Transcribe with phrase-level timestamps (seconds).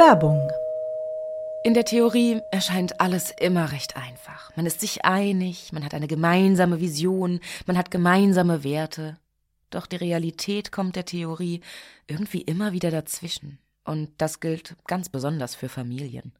[0.00, 0.50] Werbung.
[1.62, 4.50] In der Theorie erscheint alles immer recht einfach.
[4.56, 9.18] Man ist sich einig, man hat eine gemeinsame Vision, man hat gemeinsame Werte.
[9.68, 11.60] Doch die Realität kommt der Theorie
[12.06, 13.58] irgendwie immer wieder dazwischen.
[13.84, 16.32] Und das gilt ganz besonders für Familien.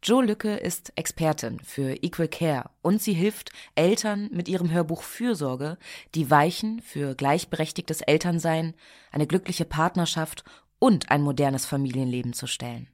[0.00, 5.76] Joe Lücke ist Expertin für Equal Care und sie hilft Eltern mit ihrem Hörbuch Fürsorge,
[6.14, 8.74] die Weichen für gleichberechtigtes Elternsein,
[9.10, 10.44] eine glückliche Partnerschaft
[10.78, 12.88] und ein modernes Familienleben zu stellen.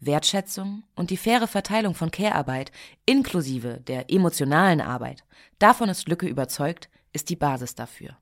[0.00, 2.72] Wertschätzung und die faire Verteilung von Care-Arbeit
[3.04, 5.24] inklusive der emotionalen Arbeit,
[5.58, 8.16] davon ist Lücke überzeugt, ist die Basis dafür.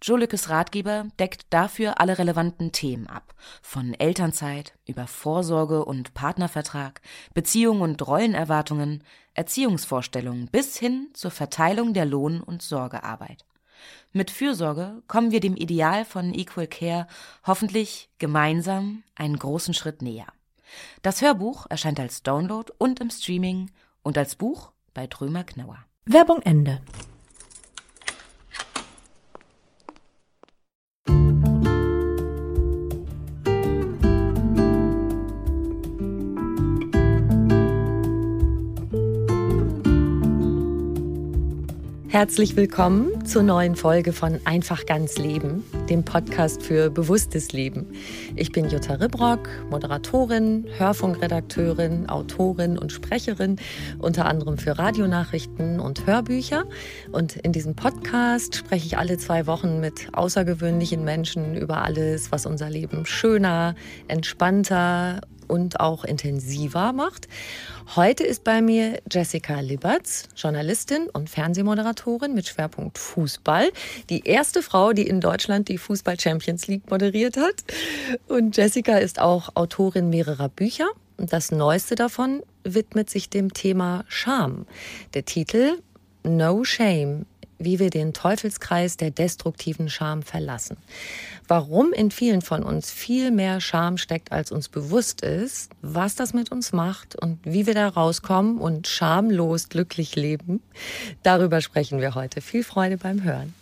[0.00, 7.00] Joe Lückes Ratgeber deckt dafür alle relevanten Themen ab, von Elternzeit über Vorsorge und Partnervertrag,
[7.34, 9.02] Beziehung und Rollenerwartungen,
[9.34, 13.44] Erziehungsvorstellungen bis hin zur Verteilung der Lohn- und Sorgearbeit.
[14.18, 17.06] Mit Fürsorge kommen wir dem Ideal von Equal Care
[17.46, 20.26] hoffentlich gemeinsam einen großen Schritt näher.
[21.02, 23.70] Das Hörbuch erscheint als Download und im Streaming
[24.02, 25.78] und als Buch bei Trömer Knauer.
[26.04, 26.80] Werbung Ende.
[42.18, 47.92] Herzlich willkommen zur neuen Folge von Einfach ganz Leben, dem Podcast für bewusstes Leben.
[48.34, 53.54] Ich bin Jutta Ribrock, Moderatorin, Hörfunkredakteurin, Autorin und Sprecherin,
[54.00, 56.64] unter anderem für Radionachrichten und Hörbücher.
[57.12, 62.46] Und in diesem Podcast spreche ich alle zwei Wochen mit außergewöhnlichen Menschen über alles, was
[62.46, 63.76] unser Leben schöner,
[64.08, 67.28] entspannter und auch intensiver macht.
[67.96, 73.70] Heute ist bei mir Jessica Liberts, Journalistin und Fernsehmoderatorin mit Schwerpunkt Fußball.
[74.10, 77.64] Die erste Frau, die in Deutschland die Fußball Champions League moderiert hat.
[78.28, 80.88] Und Jessica ist auch Autorin mehrerer Bücher.
[81.16, 84.66] Und das neueste davon widmet sich dem Thema Scham.
[85.14, 85.78] Der Titel
[86.22, 87.24] No Shame
[87.58, 90.76] wie wir den Teufelskreis der destruktiven Scham verlassen.
[91.50, 96.34] Warum in vielen von uns viel mehr Scham steckt, als uns bewusst ist, was das
[96.34, 100.62] mit uns macht und wie wir da rauskommen und schamlos glücklich leben,
[101.22, 102.42] darüber sprechen wir heute.
[102.42, 103.54] Viel Freude beim Hören.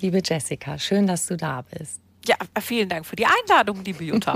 [0.00, 2.00] Liebe Jessica, schön, dass du da bist.
[2.28, 4.34] Ja, vielen Dank für die Einladung, liebe Jutta.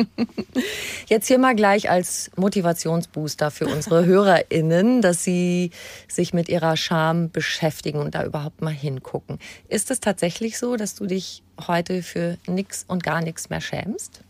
[1.09, 5.73] Jetzt hier mal gleich als Motivationsbooster für unsere HörerInnen, dass sie
[6.09, 9.39] sich mit ihrer Scham beschäftigen und da überhaupt mal hingucken.
[9.69, 14.23] Ist es tatsächlich so, dass du dich heute für nichts und gar nichts mehr schämst?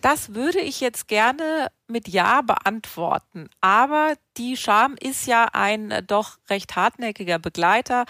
[0.00, 3.50] Das würde ich jetzt gerne mit Ja beantworten.
[3.60, 8.06] Aber die Scham ist ja ein doch recht hartnäckiger Begleiter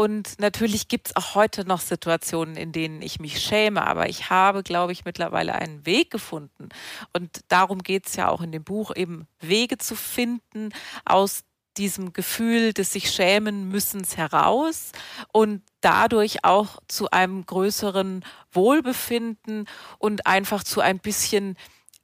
[0.00, 4.30] und natürlich gibt es auch heute noch Situationen, in denen ich mich schäme, aber ich
[4.30, 6.70] habe, glaube ich, mittlerweile einen Weg gefunden.
[7.12, 10.70] Und darum geht es ja auch in dem Buch, eben Wege zu finden
[11.04, 11.44] aus
[11.76, 14.92] diesem Gefühl des sich schämen müssens heraus
[15.34, 19.66] und dadurch auch zu einem größeren Wohlbefinden
[19.98, 21.58] und einfach zu ein bisschen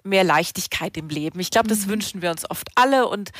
[0.04, 1.40] mehr Leichtigkeit im Leben.
[1.40, 1.92] Ich glaube, das mhm.
[1.92, 3.30] wünschen wir uns oft alle und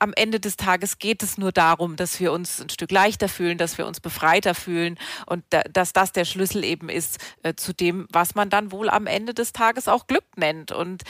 [0.00, 3.58] am Ende des Tages geht es nur darum, dass wir uns ein Stück leichter fühlen,
[3.58, 7.72] dass wir uns befreiter fühlen und da, dass das der Schlüssel eben ist äh, zu
[7.72, 10.72] dem, was man dann wohl am Ende des Tages auch Glück nennt.
[10.72, 11.02] Und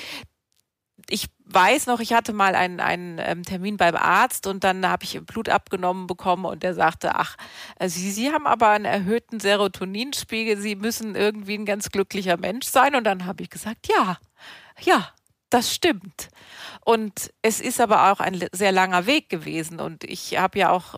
[1.08, 5.04] ich weiß noch, ich hatte mal einen, einen ähm, Termin beim Arzt und dann habe
[5.04, 7.36] ich Blut abgenommen bekommen und der sagte, ach,
[7.78, 12.66] äh, Sie, Sie haben aber einen erhöhten Serotoninspiegel, Sie müssen irgendwie ein ganz glücklicher Mensch
[12.66, 12.94] sein.
[12.94, 14.18] Und dann habe ich gesagt, ja,
[14.80, 15.08] ja,
[15.50, 16.28] das stimmt.
[16.84, 19.80] Und es ist aber auch ein sehr langer Weg gewesen.
[19.80, 20.96] Und ich habe ja auch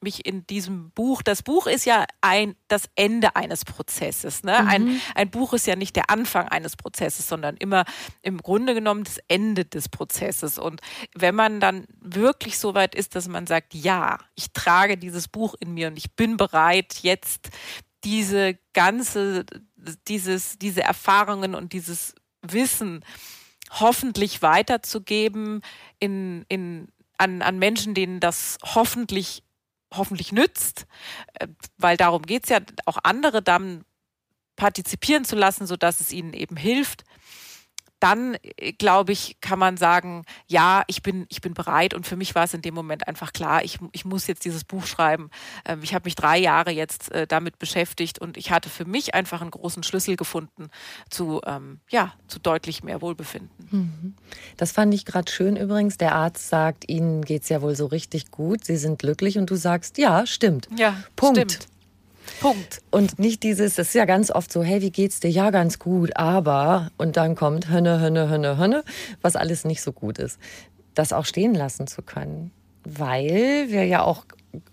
[0.00, 4.44] mich in diesem Buch, das Buch ist ja ein, das Ende eines Prozesses.
[4.44, 4.58] Ne?
[4.62, 4.68] Mhm.
[4.68, 7.84] Ein, ein Buch ist ja nicht der Anfang eines Prozesses, sondern immer
[8.22, 10.58] im Grunde genommen das Ende des Prozesses.
[10.58, 10.80] Und
[11.14, 15.54] wenn man dann wirklich so weit ist, dass man sagt, ja, ich trage dieses Buch
[15.58, 17.48] in mir und ich bin bereit, jetzt
[18.04, 19.44] diese ganze,
[20.06, 23.04] dieses, diese Erfahrungen und dieses Wissen
[23.70, 25.62] hoffentlich weiterzugeben
[25.98, 29.42] in, in, an, an Menschen, denen das hoffentlich
[29.94, 30.86] hoffentlich nützt,
[31.34, 33.84] äh, weil darum geht es ja, auch andere dann
[34.56, 37.04] partizipieren zu lassen, sodass es ihnen eben hilft
[38.00, 41.94] dann, äh, glaube ich, kann man sagen, ja, ich bin, ich bin bereit.
[41.94, 44.64] Und für mich war es in dem Moment einfach klar, ich, ich muss jetzt dieses
[44.64, 45.30] Buch schreiben.
[45.64, 49.14] Ähm, ich habe mich drei Jahre jetzt äh, damit beschäftigt und ich hatte für mich
[49.14, 50.68] einfach einen großen Schlüssel gefunden
[51.10, 53.50] zu, ähm, ja, zu deutlich mehr Wohlbefinden.
[53.70, 54.14] Mhm.
[54.56, 55.98] Das fand ich gerade schön übrigens.
[55.98, 58.64] Der Arzt sagt, Ihnen geht es ja wohl so richtig gut.
[58.64, 60.68] Sie sind glücklich und du sagst, ja, stimmt.
[60.76, 61.52] Ja, Punkt.
[61.52, 61.77] Stimmt.
[62.40, 62.80] Punkt.
[62.90, 65.30] Und nicht dieses, das ist ja ganz oft so, hey, wie geht's dir?
[65.30, 68.84] Ja, ganz gut, aber, und dann kommt Hönne, Hönne, Hönne, Hönne,
[69.22, 70.38] was alles nicht so gut ist.
[70.94, 72.50] Das auch stehen lassen zu können.
[72.84, 74.24] Weil wir ja auch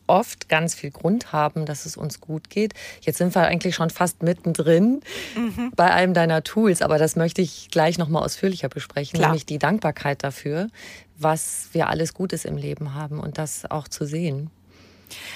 [0.08, 2.74] oft ganz viel Grund haben, dass es uns gut geht.
[3.02, 5.02] Jetzt sind wir eigentlich schon fast mittendrin
[5.36, 5.72] mhm.
[5.76, 9.30] bei einem deiner Tools, aber das möchte ich gleich noch mal ausführlicher besprechen, Klar.
[9.30, 10.70] nämlich die Dankbarkeit dafür,
[11.18, 14.50] was wir alles Gutes im Leben haben und das auch zu sehen.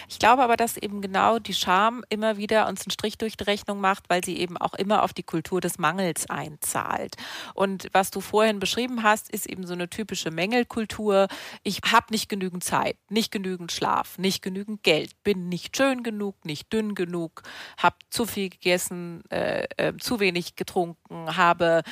[0.08, 3.44] Ich glaube aber, dass eben genau die Scham immer wieder uns einen Strich durch die
[3.44, 7.16] Rechnung macht, weil sie eben auch immer auf die Kultur des Mangels einzahlt.
[7.54, 11.28] Und was du vorhin beschrieben hast, ist eben so eine typische Mängelkultur.
[11.64, 16.46] Ich habe nicht genügend Zeit, nicht genügend Schlaf, nicht genügend Geld, bin nicht schön genug,
[16.46, 17.44] nicht dünn genug,
[17.78, 21.84] habe zu viel gegessen, äh, äh, zu wenig getrunken, habe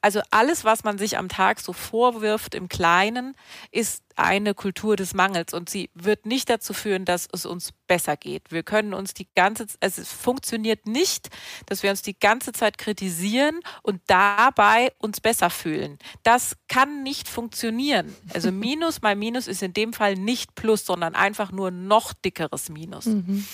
[0.00, 3.36] also alles, was man sich am Tag so vorwirft im Kleinen,
[3.70, 8.16] ist eine Kultur des Mangels und sie wird nicht dazu führen, dass es uns besser
[8.16, 8.50] geht.
[8.50, 11.28] Wir können uns die ganze also es funktioniert nicht,
[11.66, 15.98] dass wir uns die ganze Zeit kritisieren und dabei uns besser fühlen.
[16.22, 18.14] Das kann nicht funktionieren.
[18.32, 22.70] Also Minus mal Minus ist in dem Fall nicht Plus, sondern einfach nur noch dickeres
[22.70, 23.06] Minus.
[23.06, 23.46] Mhm.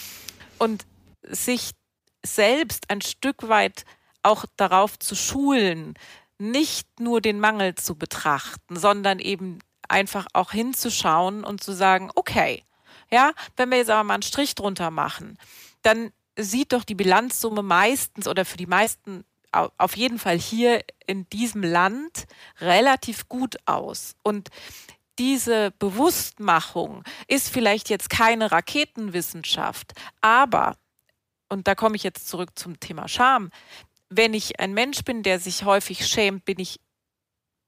[0.58, 0.86] Und
[1.22, 1.72] sich
[2.24, 3.84] selbst ein Stück weit
[4.22, 5.94] auch darauf zu schulen,
[6.38, 9.58] nicht nur den Mangel zu betrachten, sondern eben
[9.92, 12.64] einfach auch hinzuschauen und zu sagen, okay,
[13.10, 15.38] ja, wenn wir jetzt aber mal einen Strich drunter machen,
[15.82, 21.28] dann sieht doch die Bilanzsumme meistens oder für die meisten auf jeden Fall hier in
[21.28, 22.24] diesem Land
[22.58, 24.14] relativ gut aus.
[24.22, 24.48] Und
[25.18, 29.92] diese Bewusstmachung ist vielleicht jetzt keine Raketenwissenschaft,
[30.22, 30.76] aber,
[31.50, 33.50] und da komme ich jetzt zurück zum Thema Scham,
[34.08, 36.80] wenn ich ein Mensch bin, der sich häufig schämt, bin ich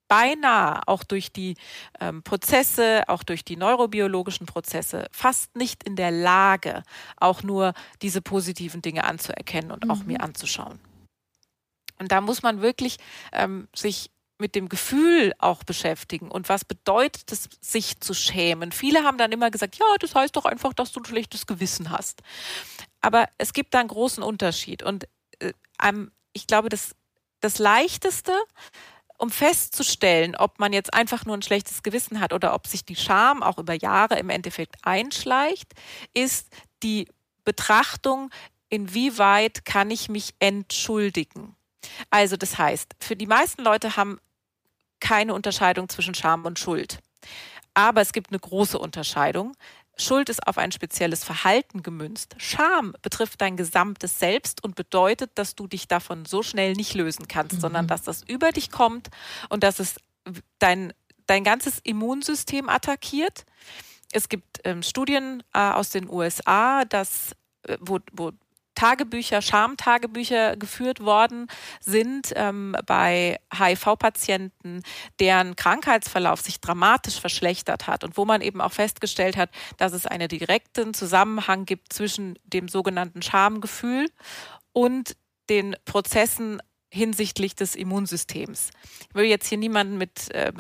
[0.09, 1.57] beinahe auch durch die
[2.01, 6.83] ähm, Prozesse, auch durch die neurobiologischen Prozesse fast nicht in der Lage,
[7.17, 9.91] auch nur diese positiven Dinge anzuerkennen und mhm.
[9.91, 10.25] auch mir mhm.
[10.25, 10.79] anzuschauen.
[11.99, 12.99] Und da muss man wirklich
[13.33, 18.73] ähm, sich mit dem Gefühl auch beschäftigen und was bedeutet es, sich zu schämen.
[18.73, 21.91] Viele haben dann immer gesagt, ja, das heißt doch einfach, dass du ein schlechtes Gewissen
[21.91, 22.23] hast.
[23.01, 25.07] Aber es gibt da einen großen Unterschied und
[25.39, 25.53] äh,
[26.33, 26.97] ich glaube, das,
[27.41, 28.33] das Leichteste,
[29.19, 32.97] um festzustellen, ob man jetzt einfach nur ein schlechtes Gewissen hat oder ob sich die
[32.97, 35.73] Scham auch über Jahre im Endeffekt einschleicht,
[36.13, 36.49] ist
[36.83, 37.09] die
[37.45, 38.31] Betrachtung,
[38.69, 41.55] inwieweit kann ich mich entschuldigen.
[42.11, 44.19] Also das heißt, für die meisten Leute haben
[45.01, 46.99] keine Unterscheidung zwischen Scham und Schuld.
[47.75, 49.55] Aber es gibt eine große Unterscheidung.
[49.97, 52.35] Schuld ist auf ein spezielles Verhalten gemünzt.
[52.39, 57.29] Scham betrifft dein gesamtes Selbst und bedeutet, dass du dich davon so schnell nicht lösen
[57.29, 57.61] kannst, mhm.
[57.61, 59.11] sondern dass das über dich kommt
[59.49, 59.97] und dass es
[60.59, 60.93] dein,
[61.27, 63.45] dein ganzes Immunsystem attackiert.
[64.13, 67.33] Es gibt ähm, Studien äh, aus den USA, dass,
[67.63, 68.33] äh, wo, wo
[68.75, 71.49] Tagebücher, Schamtagebücher geführt worden
[71.81, 74.83] sind ähm, bei HIV-Patienten,
[75.21, 80.07] deren Krankheitsverlauf sich dramatisch verschlechtert hat und wo man eben auch festgestellt hat, dass es
[80.07, 84.09] einen direkten Zusammenhang gibt zwischen dem sogenannten Schamgefühl
[84.73, 85.17] und
[85.49, 86.61] den Prozessen
[86.95, 88.71] hinsichtlich des Immunsystems.
[89.09, 90.53] Ich will jetzt hier niemanden mit äh,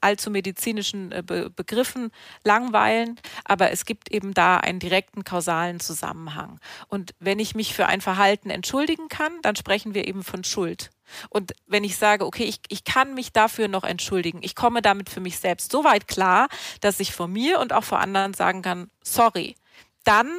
[0.00, 2.10] allzu medizinischen äh, Be Begriffen
[2.44, 6.60] langweilen, aber es gibt eben da einen direkten kausalen Zusammenhang.
[6.88, 10.90] Und wenn ich mich für ein Verhalten entschuldigen kann, dann sprechen wir eben von Schuld.
[11.28, 15.10] Und wenn ich sage, okay, ich, ich kann mich dafür noch entschuldigen, ich komme damit
[15.10, 16.48] für mich selbst so weit klar,
[16.80, 19.56] dass ich vor mir und auch vor anderen sagen kann, sorry,
[20.04, 20.30] dann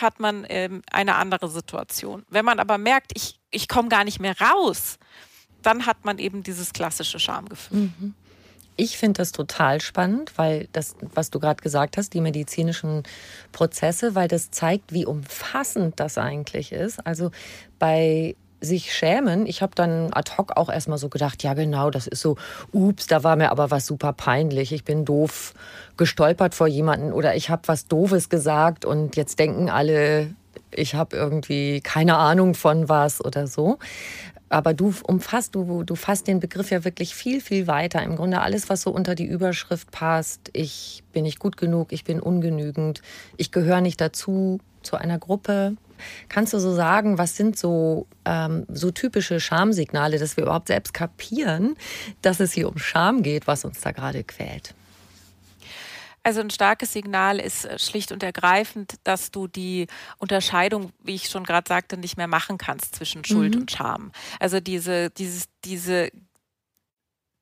[0.00, 2.24] hat man ähm, eine andere Situation.
[2.28, 4.98] Wenn man aber merkt, ich, ich komme gar nicht mehr raus,
[5.62, 7.90] dann hat man eben dieses klassische Schamgefühl.
[7.98, 8.14] Mhm.
[8.76, 13.04] Ich finde das total spannend, weil das, was du gerade gesagt hast, die medizinischen
[13.52, 17.04] Prozesse, weil das zeigt, wie umfassend das eigentlich ist.
[17.06, 17.30] Also
[17.78, 19.46] bei sich schämen.
[19.46, 22.36] Ich habe dann ad hoc auch erstmal so gedacht, ja genau, das ist so,
[22.72, 24.72] ups, da war mir aber was super peinlich.
[24.72, 25.54] Ich bin doof
[25.96, 30.34] gestolpert vor jemanden oder ich habe was Doofes gesagt und jetzt denken alle,
[30.70, 33.78] ich habe irgendwie keine Ahnung von was oder so.
[34.48, 38.02] Aber du umfasst, du, du fasst den Begriff ja wirklich viel, viel weiter.
[38.02, 40.50] Im Grunde alles, was so unter die Überschrift passt.
[40.52, 43.02] Ich bin nicht gut genug, ich bin ungenügend,
[43.36, 45.76] ich gehöre nicht dazu, zu einer Gruppe.
[46.28, 50.94] Kannst du so sagen, was sind so, ähm, so typische Schamsignale, dass wir überhaupt selbst
[50.94, 51.76] kapieren,
[52.22, 54.74] dass es hier um Scham geht, was uns da gerade quält?
[56.26, 59.86] Also ein starkes Signal ist äh, schlicht und ergreifend, dass du die
[60.18, 63.60] Unterscheidung, wie ich schon gerade sagte, nicht mehr machen kannst zwischen Schuld mhm.
[63.60, 64.10] und Scham.
[64.40, 66.10] Also diese, dieses, diese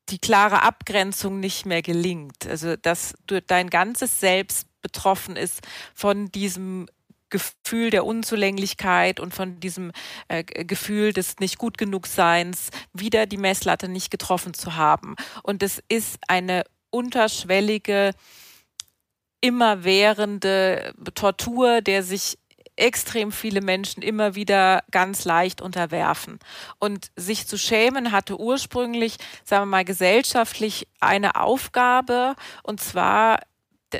[0.09, 2.45] die klare Abgrenzung nicht mehr gelingt.
[2.47, 5.61] Also dass du dein ganzes Selbst betroffen ist
[5.95, 6.85] von diesem
[7.29, 9.91] Gefühl der Unzulänglichkeit und von diesem
[10.27, 15.15] äh, Gefühl des nicht gut genug Seins wieder die Messlatte nicht getroffen zu haben.
[15.43, 18.11] Und es ist eine unterschwellige
[19.41, 22.37] immerwährende Tortur, der sich
[22.77, 26.39] extrem viele Menschen immer wieder ganz leicht unterwerfen.
[26.79, 33.39] Und sich zu schämen hatte ursprünglich, sagen wir mal, gesellschaftlich eine Aufgabe, und zwar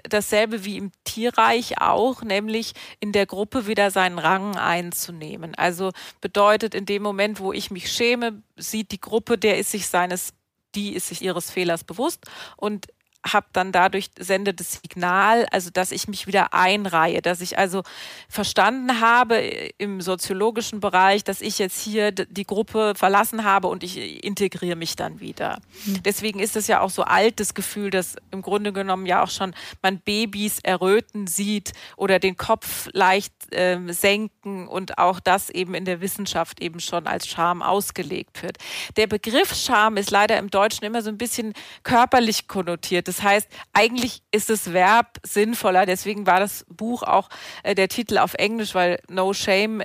[0.04, 5.56] dasselbe wie im Tierreich auch, nämlich in der Gruppe wieder seinen Rang einzunehmen.
[5.56, 9.88] Also bedeutet, in dem Moment, wo ich mich schäme, sieht die Gruppe, der ist sich
[9.88, 10.34] seines
[10.76, 12.26] die ist sich ihres Fehlers bewusst
[12.58, 12.88] und
[13.26, 17.84] habe dann dadurch sendet das Signal, also dass ich mich wieder einreihe, dass ich also
[18.30, 19.38] verstanden habe
[19.78, 24.96] im soziologischen Bereich, dass ich jetzt hier die Gruppe verlassen habe und ich integriere mich
[24.96, 25.60] dann wieder.
[25.86, 26.04] Mhm.
[26.04, 29.30] Deswegen ist es ja auch so alt, das Gefühl, dass im Grunde genommen ja auch
[29.30, 35.74] schon man Babys erröten sieht oder den Kopf leicht äh, senken und auch das eben
[35.74, 38.58] in der Wissenschaft eben schon als Scham ausgelegt wird.
[38.98, 41.54] Der Begriff Scham ist leider im Deutschen immer so ein bisschen
[41.84, 43.08] körperlich konnotiert.
[43.08, 45.86] Das heißt, eigentlich ist das Verb sinnvoller.
[45.86, 47.30] Deswegen war das Buch auch
[47.64, 49.84] äh, der Titel auf Englisch, weil No Shame,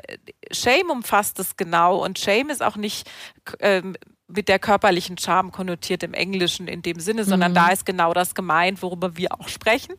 [0.51, 2.03] Shame umfasst es genau.
[2.05, 3.11] Und Shame ist auch nicht
[3.61, 3.97] ähm,
[4.29, 7.57] mit der körperlichen Scham konnotiert im Englischen in dem Sinne, sondern mhm.
[7.57, 9.95] da ist genau das gemeint, worüber wir auch sprechen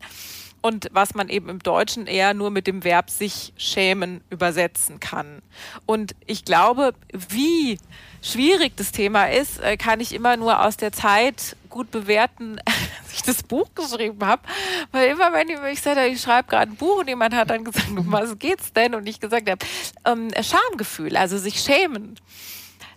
[0.62, 5.42] und was man eben im Deutschen eher nur mit dem Verb sich schämen übersetzen kann.
[5.86, 7.80] Und ich glaube, wie
[8.22, 13.14] schwierig das Thema ist, äh, kann ich immer nur aus der Zeit gut bewerten, als
[13.14, 14.44] ich das Buch geschrieben habe.
[14.92, 17.64] Weil immer, wenn ich, ich sage, ich schreibe gerade ein Buch und jemand hat dann
[17.64, 18.94] gesagt, um was geht's denn?
[18.94, 19.66] Und ich gesagt habe,
[20.06, 22.20] ähm, Schamgefühl, also sich schämen.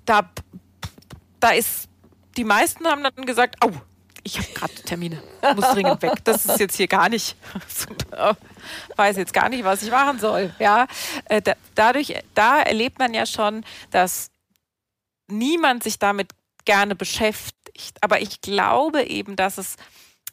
[0.05, 0.29] Da,
[1.41, 1.89] da ist,
[2.37, 3.73] die meisten haben dann gesagt, oh,
[4.25, 5.23] ich habe gerade Termine,
[5.55, 6.25] muss dringend weg.
[6.25, 7.37] Das ist jetzt hier gar nicht,
[8.97, 10.55] weiß jetzt gar nicht, was ich machen soll.
[10.59, 10.87] Ja,
[11.27, 11.43] äh,
[11.75, 14.31] dadurch, da erlebt man ja schon, dass
[15.29, 16.33] niemand sich damit
[16.65, 17.64] gerne beschäftigt.
[18.01, 19.77] Aber ich glaube eben, dass es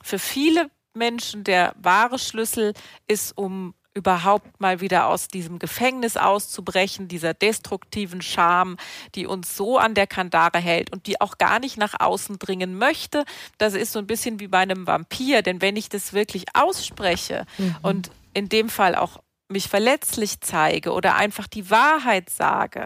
[0.04, 2.74] für viele Menschen der wahre Schlüssel
[3.08, 8.78] ist, um überhaupt mal wieder aus diesem Gefängnis auszubrechen, dieser destruktiven Scham,
[9.16, 12.78] die uns so an der Kandare hält und die auch gar nicht nach außen dringen
[12.78, 13.26] möchte.
[13.58, 17.46] Das ist so ein bisschen wie bei einem Vampir, denn wenn ich das wirklich ausspreche
[17.58, 17.76] mhm.
[17.82, 22.86] und in dem Fall auch mich verletzlich zeige oder einfach die Wahrheit sage,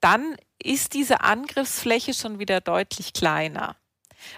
[0.00, 3.76] dann ist diese Angriffsfläche schon wieder deutlich kleiner.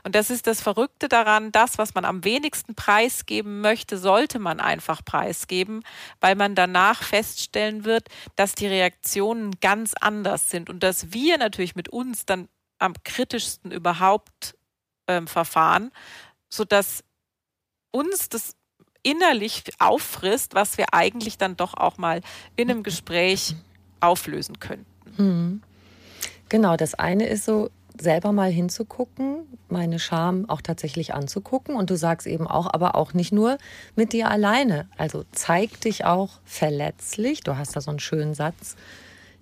[0.04, 4.60] Und das ist das Verrückte daran, das, was man am wenigsten preisgeben möchte, sollte man
[4.60, 5.82] einfach preisgeben,
[6.20, 11.74] weil man danach feststellen wird, dass die Reaktionen ganz anders sind und dass wir natürlich
[11.74, 14.56] mit uns dann am kritischsten überhaupt
[15.06, 15.90] ähm, verfahren,
[16.48, 17.04] sodass
[17.90, 18.56] uns das
[19.02, 22.20] innerlich auffrisst, was wir eigentlich dann doch auch mal
[22.56, 23.54] in einem Gespräch
[24.00, 24.86] auflösen könnten.
[25.16, 25.62] Mhm.
[26.48, 27.70] Genau, das eine ist so,
[28.02, 31.76] selber mal hinzugucken, meine Scham auch tatsächlich anzugucken.
[31.76, 33.58] Und du sagst eben auch, aber auch nicht nur
[33.96, 34.88] mit dir alleine.
[34.96, 37.40] Also zeig dich auch verletzlich.
[37.40, 38.76] Du hast da so einen schönen Satz.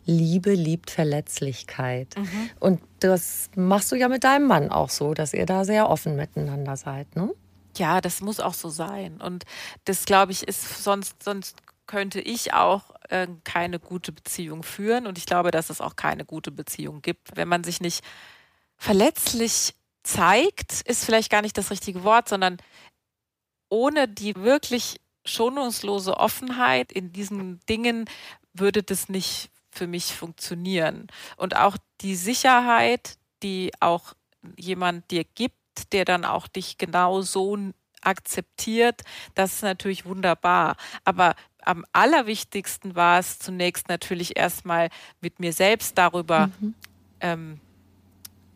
[0.05, 2.15] Liebe liebt Verletzlichkeit.
[2.17, 2.51] Mhm.
[2.61, 6.17] Und das machst du ja mit deinem Mann auch so, dass ihr da sehr offen
[6.17, 7.31] miteinander seid, ne?
[7.77, 9.21] Ja, das muss auch so sein.
[9.21, 9.45] Und
[9.85, 15.07] das, glaube ich, ist sonst, sonst könnte ich auch äh, keine gute Beziehung führen.
[15.07, 18.05] Und ich glaube, dass es auch keine gute Beziehung gibt, wenn man sich nicht
[18.79, 22.57] verletzlich zeigt, ist vielleicht gar nicht das richtige Wort, sondern
[23.69, 28.09] ohne die wirklich schonungslose Offenheit in diesen Dingen
[28.55, 31.09] würde das nicht für mich funktionieren.
[31.37, 34.15] Und auch die Sicherheit, die auch
[34.57, 35.55] jemand dir gibt,
[35.93, 37.57] der dann auch dich genau so
[38.01, 39.03] akzeptiert,
[39.35, 40.77] das ist natürlich wunderbar.
[41.05, 44.89] Aber am allerwichtigsten war es zunächst natürlich erstmal
[45.21, 46.75] mit mir selbst darüber mhm.
[47.21, 47.61] ähm,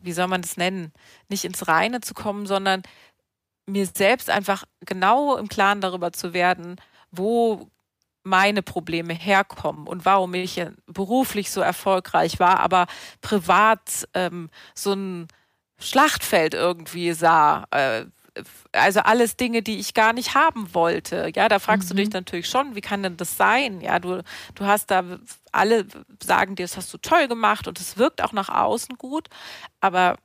[0.03, 0.91] wie soll man das nennen,
[1.29, 2.83] nicht ins Reine zu kommen, sondern
[3.65, 6.75] mir selbst einfach genau im Klaren darüber zu werden,
[7.11, 7.69] wo
[8.23, 12.87] meine Probleme herkommen und warum ich beruflich so erfolgreich war, aber
[13.21, 15.27] privat ähm, so ein
[15.77, 17.65] Schlachtfeld irgendwie sah.
[17.71, 18.05] Äh,
[18.71, 21.31] also alles Dinge, die ich gar nicht haben wollte.
[21.35, 21.89] Ja, da fragst mhm.
[21.89, 22.13] du dich mhm.
[22.13, 23.81] natürlich schon, wie kann denn das sein?
[23.81, 24.23] Ja, du,
[24.55, 25.03] du hast da,
[25.51, 25.85] alle
[26.21, 29.29] sagen dir, das hast du toll gemacht und es wirkt auch nach außen gut,
[29.81, 30.17] aber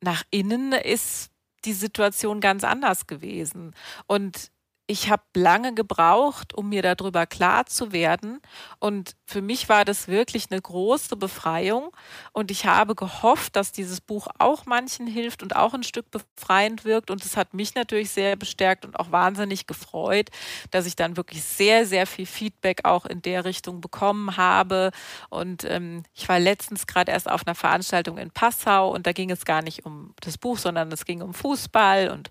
[0.00, 1.30] nach innen ist
[1.64, 3.74] die Situation ganz anders gewesen.
[4.06, 4.51] Und
[4.92, 8.42] ich habe lange gebraucht, um mir darüber klar zu werden.
[8.78, 11.96] Und für mich war das wirklich eine große Befreiung.
[12.32, 16.84] Und ich habe gehofft, dass dieses Buch auch manchen hilft und auch ein Stück befreiend
[16.84, 17.10] wirkt.
[17.10, 20.28] Und es hat mich natürlich sehr bestärkt und auch wahnsinnig gefreut,
[20.70, 24.90] dass ich dann wirklich sehr, sehr viel Feedback auch in der Richtung bekommen habe.
[25.30, 29.30] Und ähm, ich war letztens gerade erst auf einer Veranstaltung in Passau und da ging
[29.30, 32.30] es gar nicht um das Buch, sondern es ging um Fußball und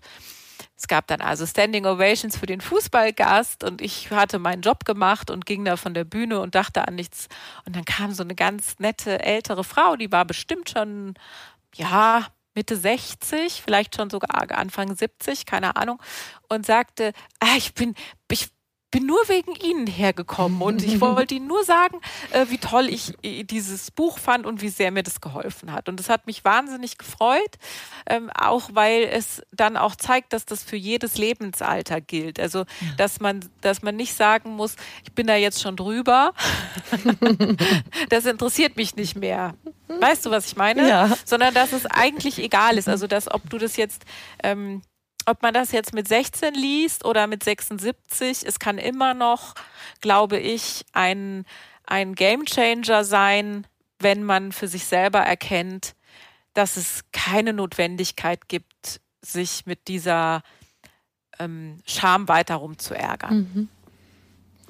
[0.82, 5.30] es gab dann also Standing Ovations für den Fußballgast und ich hatte meinen Job gemacht
[5.30, 7.28] und ging da von der Bühne und dachte an nichts.
[7.64, 11.14] Und dann kam so eine ganz nette ältere Frau, die war bestimmt schon,
[11.76, 16.02] ja, Mitte 60, vielleicht schon sogar Anfang 70, keine Ahnung,
[16.48, 17.94] und sagte, ah, ich bin,
[18.28, 18.50] ich
[18.92, 21.98] bin nur wegen Ihnen hergekommen und ich wollte Ihnen nur sagen,
[22.30, 25.88] äh, wie toll ich äh, dieses Buch fand und wie sehr mir das geholfen hat.
[25.88, 27.58] Und das hat mich wahnsinnig gefreut,
[28.06, 32.38] ähm, auch weil es dann auch zeigt, dass das für jedes Lebensalter gilt.
[32.38, 32.66] Also, ja.
[32.98, 36.34] dass man, dass man nicht sagen muss, ich bin da jetzt schon drüber,
[38.10, 39.54] das interessiert mich nicht mehr.
[39.88, 40.88] Weißt du, was ich meine?
[40.88, 41.16] Ja.
[41.24, 42.88] Sondern dass es eigentlich egal ist.
[42.88, 44.04] Also, dass ob du das jetzt
[44.42, 44.82] ähm,
[45.26, 49.54] ob man das jetzt mit 16 liest oder mit 76, es kann immer noch,
[50.00, 51.44] glaube ich, ein,
[51.86, 53.66] ein Gamechanger sein,
[53.98, 55.94] wenn man für sich selber erkennt,
[56.54, 60.42] dass es keine Notwendigkeit gibt, sich mit dieser
[61.38, 63.36] ähm, Scham weiter rumzuärgern.
[63.36, 63.68] Mhm.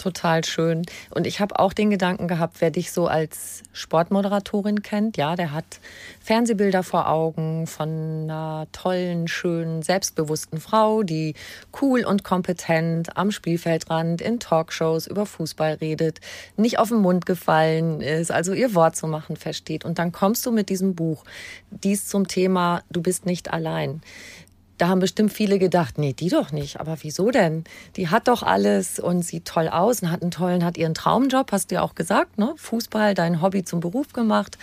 [0.02, 0.82] Total schön.
[1.10, 5.52] Und ich habe auch den Gedanken gehabt, wer dich so als Sportmoderatorin kennt, ja, der
[5.52, 5.78] hat
[6.18, 11.34] Fernsehbilder vor Augen von einer tollen, schönen, selbstbewussten Frau, die
[11.80, 16.20] cool und kompetent am Spielfeldrand in Talkshows über Fußball redet,
[16.56, 19.84] nicht auf den Mund gefallen ist, also ihr Wort zu machen versteht.
[19.84, 21.22] Und dann kommst du mit diesem Buch,
[21.70, 24.02] dies zum Thema, du bist nicht allein.
[24.82, 26.80] Da haben bestimmt viele gedacht, nee, die doch nicht.
[26.80, 27.62] Aber wieso denn?
[27.94, 31.52] Die hat doch alles und sieht toll aus und hat einen tollen, hat ihren Traumjob,
[31.52, 32.52] hast du ja auch gesagt, ne?
[32.56, 34.58] Fußball, dein Hobby zum Beruf gemacht.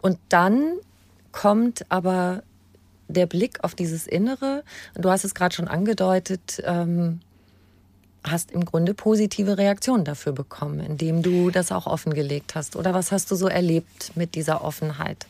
[0.00, 0.72] Und dann
[1.30, 2.42] kommt aber
[3.06, 4.64] der Blick auf dieses Innere.
[4.96, 7.20] Du hast es gerade schon angedeutet, ähm,
[8.24, 12.74] hast im Grunde positive Reaktionen dafür bekommen, indem du das auch offengelegt hast.
[12.74, 15.24] Oder was hast du so erlebt mit dieser Offenheit?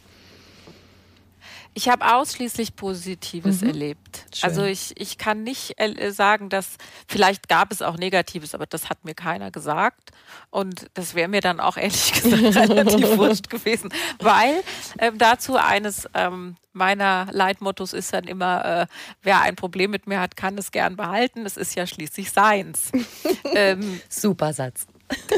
[1.74, 3.68] Ich habe ausschließlich Positives mhm.
[3.68, 4.26] erlebt.
[4.34, 4.48] Schön.
[4.48, 6.76] Also ich, ich kann nicht äh, sagen, dass
[7.08, 10.10] vielleicht gab es auch Negatives, aber das hat mir keiner gesagt.
[10.50, 14.62] Und das wäre mir dann auch ehrlich gesagt relativ wurscht gewesen, weil
[14.98, 18.86] ähm, dazu eines ähm, meiner Leitmottos ist dann immer, äh,
[19.22, 21.46] wer ein Problem mit mir hat, kann es gern behalten.
[21.46, 22.92] Es ist ja schließlich seins.
[23.54, 24.86] ähm, Super Satz.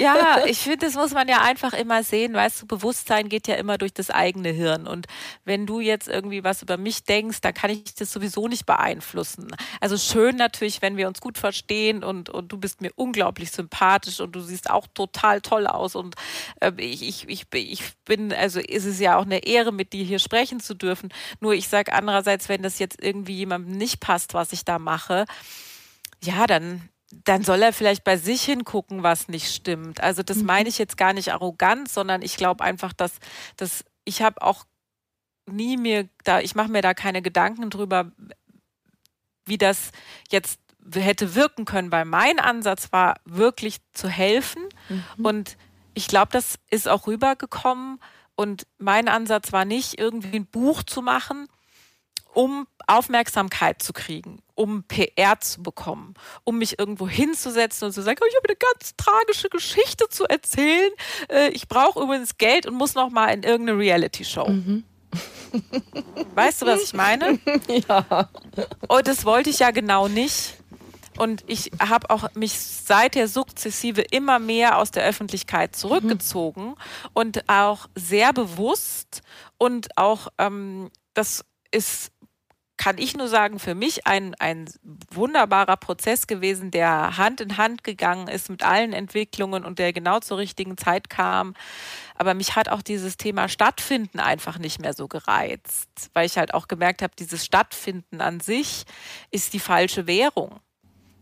[0.00, 2.34] Ja, ich finde, das muss man ja einfach immer sehen.
[2.34, 4.86] Weißt du, Bewusstsein geht ja immer durch das eigene Hirn.
[4.86, 5.06] Und
[5.44, 9.48] wenn du jetzt irgendwie was über mich denkst, dann kann ich das sowieso nicht beeinflussen.
[9.80, 14.20] Also schön natürlich, wenn wir uns gut verstehen und, und du bist mir unglaublich sympathisch
[14.20, 15.94] und du siehst auch total toll aus.
[15.94, 16.16] Und
[16.60, 20.04] äh, ich, ich, ich, ich bin, also ist es ja auch eine Ehre, mit dir
[20.04, 21.12] hier sprechen zu dürfen.
[21.40, 25.24] Nur ich sage andererseits, wenn das jetzt irgendwie jemandem nicht passt, was ich da mache,
[26.22, 26.88] ja, dann
[27.24, 30.02] dann soll er vielleicht bei sich hingucken, was nicht stimmt.
[30.02, 30.46] Also das mhm.
[30.46, 33.12] meine ich jetzt gar nicht arrogant, sondern ich glaube einfach, dass,
[33.56, 34.64] dass ich habe auch
[35.46, 38.12] nie mir da, ich mache mir da keine Gedanken drüber,
[39.44, 39.90] wie das
[40.30, 40.60] jetzt
[40.94, 45.24] hätte wirken können, weil mein Ansatz war wirklich zu helfen mhm.
[45.24, 45.56] und
[45.94, 48.00] ich glaube, das ist auch rübergekommen
[48.34, 51.46] und mein Ansatz war nicht irgendwie ein Buch zu machen,
[52.34, 58.18] um Aufmerksamkeit zu kriegen, um PR zu bekommen, um mich irgendwo hinzusetzen und zu sagen,
[58.22, 60.90] oh, ich habe eine ganz tragische Geschichte zu erzählen.
[61.28, 64.48] Äh, ich brauche übrigens Geld und muss noch mal in irgendeine Reality-Show.
[64.48, 64.84] Mhm.
[66.34, 67.38] Weißt du, was ich meine?
[67.88, 68.28] Ja.
[68.88, 70.54] Und das wollte ich ja genau nicht.
[71.16, 76.76] Und ich habe auch mich seither sukzessive immer mehr aus der Öffentlichkeit zurückgezogen mhm.
[77.12, 79.20] und auch sehr bewusst
[79.56, 82.10] und auch ähm, das ist
[82.84, 84.66] kann ich nur sagen, für mich ein, ein
[85.10, 90.20] wunderbarer Prozess gewesen, der Hand in Hand gegangen ist mit allen Entwicklungen und der genau
[90.20, 91.54] zur richtigen Zeit kam.
[92.14, 96.52] Aber mich hat auch dieses Thema Stattfinden einfach nicht mehr so gereizt, weil ich halt
[96.52, 98.84] auch gemerkt habe, dieses Stattfinden an sich
[99.30, 100.60] ist die falsche Währung.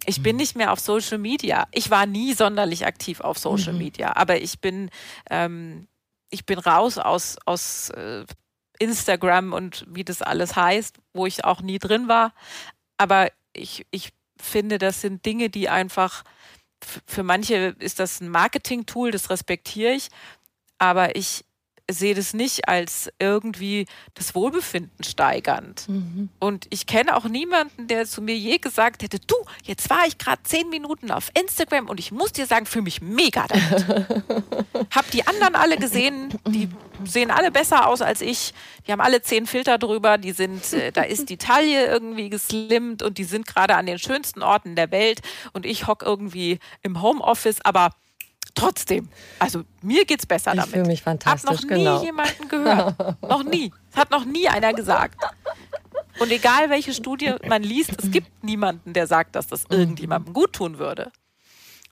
[0.05, 1.69] Ich bin nicht mehr auf Social Media.
[1.71, 3.79] Ich war nie sonderlich aktiv auf Social mhm.
[3.79, 4.91] Media, aber ich bin,
[5.31, 5.87] ähm,
[6.29, 8.25] ich bin raus aus, aus äh,
[8.79, 12.35] Instagram und wie das alles heißt, wo ich auch nie drin war.
[12.97, 16.25] Aber ich, ich finde, das sind Dinge, die einfach,
[17.07, 20.09] für manche ist das ein Marketing-Tool, das respektiere ich.
[20.79, 21.45] Aber ich,
[21.91, 25.89] sehe das nicht als irgendwie das Wohlbefinden steigernd.
[25.89, 26.29] Mhm.
[26.39, 30.19] Und ich kenne auch niemanden, der zu mir je gesagt hätte, du, jetzt war ich
[30.19, 33.87] gerade zehn Minuten auf Instagram und ich muss dir sagen, fühle mich mega damit.
[34.91, 36.69] Hab die anderen alle gesehen, die
[37.05, 38.53] sehen alle besser aus als ich.
[38.87, 43.03] Die haben alle zehn Filter drüber, die sind, äh, da ist die Taille irgendwie geslimmt
[43.03, 45.21] und die sind gerade an den schönsten Orten der Welt
[45.53, 47.91] und ich hock irgendwie im Homeoffice, aber
[48.55, 50.69] trotzdem, also mir geht's besser ich damit.
[50.69, 51.99] Ich fühle mich fantastisch, Hab noch genau.
[51.99, 53.23] nie jemanden gehört.
[53.23, 53.73] noch nie.
[53.91, 55.21] Das hat noch nie einer gesagt.
[56.19, 60.53] Und egal welche Studie man liest, es gibt niemanden, der sagt, dass das irgendjemandem gut
[60.53, 61.11] tun würde.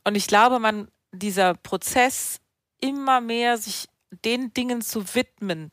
[0.04, 2.38] Und ich glaube, man, dieser Prozess
[2.80, 3.88] immer mehr sich
[4.24, 5.70] den Dingen zu widmen,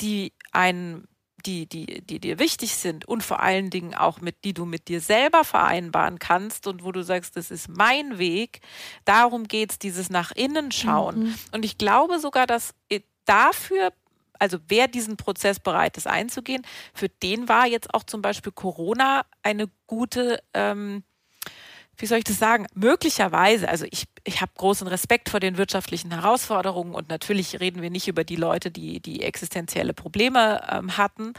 [0.00, 1.06] die einen
[1.42, 4.88] die, die, die dir wichtig sind und vor allen Dingen auch mit, die du mit
[4.88, 8.60] dir selber vereinbaren kannst und wo du sagst, das ist mein Weg.
[9.04, 11.20] Darum geht es, dieses nach innen schauen.
[11.20, 11.34] Mhm.
[11.52, 12.74] Und ich glaube sogar, dass
[13.24, 13.92] dafür
[14.40, 19.26] also wer diesen Prozess bereit ist einzugehen, für den war jetzt auch zum Beispiel Corona
[19.42, 21.04] eine gute ähm,
[22.00, 26.10] wie soll ich das sagen, möglicherweise, also ich, ich habe großen Respekt vor den wirtschaftlichen
[26.10, 31.34] Herausforderungen und natürlich reden wir nicht über die Leute, die, die existenzielle Probleme ähm, hatten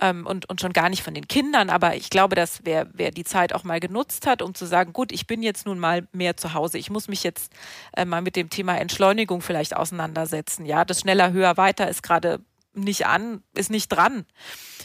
[0.00, 3.12] ähm, und, und schon gar nicht von den Kindern, aber ich glaube, dass wer, wer
[3.12, 6.08] die Zeit auch mal genutzt hat, um zu sagen, gut, ich bin jetzt nun mal
[6.12, 7.52] mehr zu Hause, ich muss mich jetzt
[7.96, 10.66] äh, mal mit dem Thema Entschleunigung vielleicht auseinandersetzen.
[10.66, 12.40] Ja, das schneller, höher, weiter ist gerade
[12.74, 14.24] nicht an, ist nicht dran.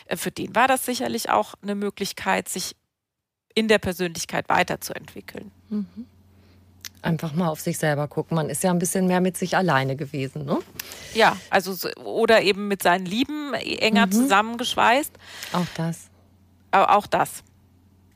[0.06, 2.76] Äh, für den war das sicherlich auch eine Möglichkeit, sich
[3.58, 5.52] in der Persönlichkeit weiterzuentwickeln.
[5.70, 6.06] Mhm.
[7.02, 8.36] Einfach mal auf sich selber gucken.
[8.36, 10.60] Man ist ja ein bisschen mehr mit sich alleine gewesen, ne?
[11.16, 14.12] Ja, also oder eben mit seinen Lieben enger mhm.
[14.12, 15.12] zusammengeschweißt.
[15.54, 16.10] Auch das.
[16.70, 17.44] Aber auch das.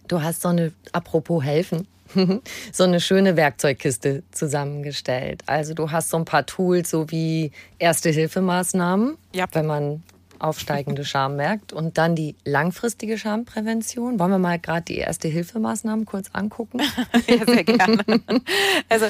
[0.08, 1.88] Du hast so eine, apropos helfen,
[2.72, 5.42] so eine schöne Werkzeugkiste zusammengestellt.
[5.48, 9.46] Also du hast so ein paar Tools, so wie Erste-Hilfemaßnahmen, ja.
[9.54, 10.04] wenn man
[10.42, 11.74] aufsteigende Scham merkt.
[11.74, 14.20] Und dann die langfristige Schamprävention.
[14.20, 16.80] Wollen wir mal gerade die Erste-Hilfemaßnahmen kurz angucken?
[17.28, 18.04] ja, sehr gerne.
[18.90, 19.08] Also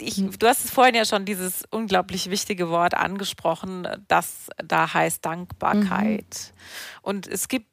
[0.00, 5.24] ich, du hast es vorhin ja schon dieses unglaublich wichtige Wort angesprochen, das da heißt
[5.24, 6.24] Dankbarkeit.
[6.24, 6.98] Mhm.
[7.02, 7.68] Und es gibt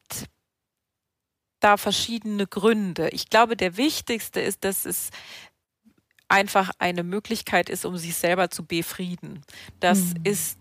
[1.60, 3.10] da verschiedene Gründe.
[3.10, 5.10] Ich glaube, der wichtigste ist, dass es
[6.28, 9.44] einfach eine Möglichkeit ist, um sich selber zu befrieden.
[9.80, 10.22] Das mhm.
[10.24, 10.58] ist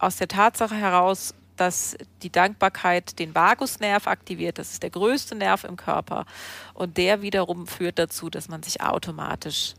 [0.00, 4.58] aus der Tatsache heraus, dass die Dankbarkeit den Vagusnerv aktiviert.
[4.58, 6.24] Das ist der größte Nerv im Körper.
[6.72, 9.74] Und der wiederum führt dazu, dass man sich automatisch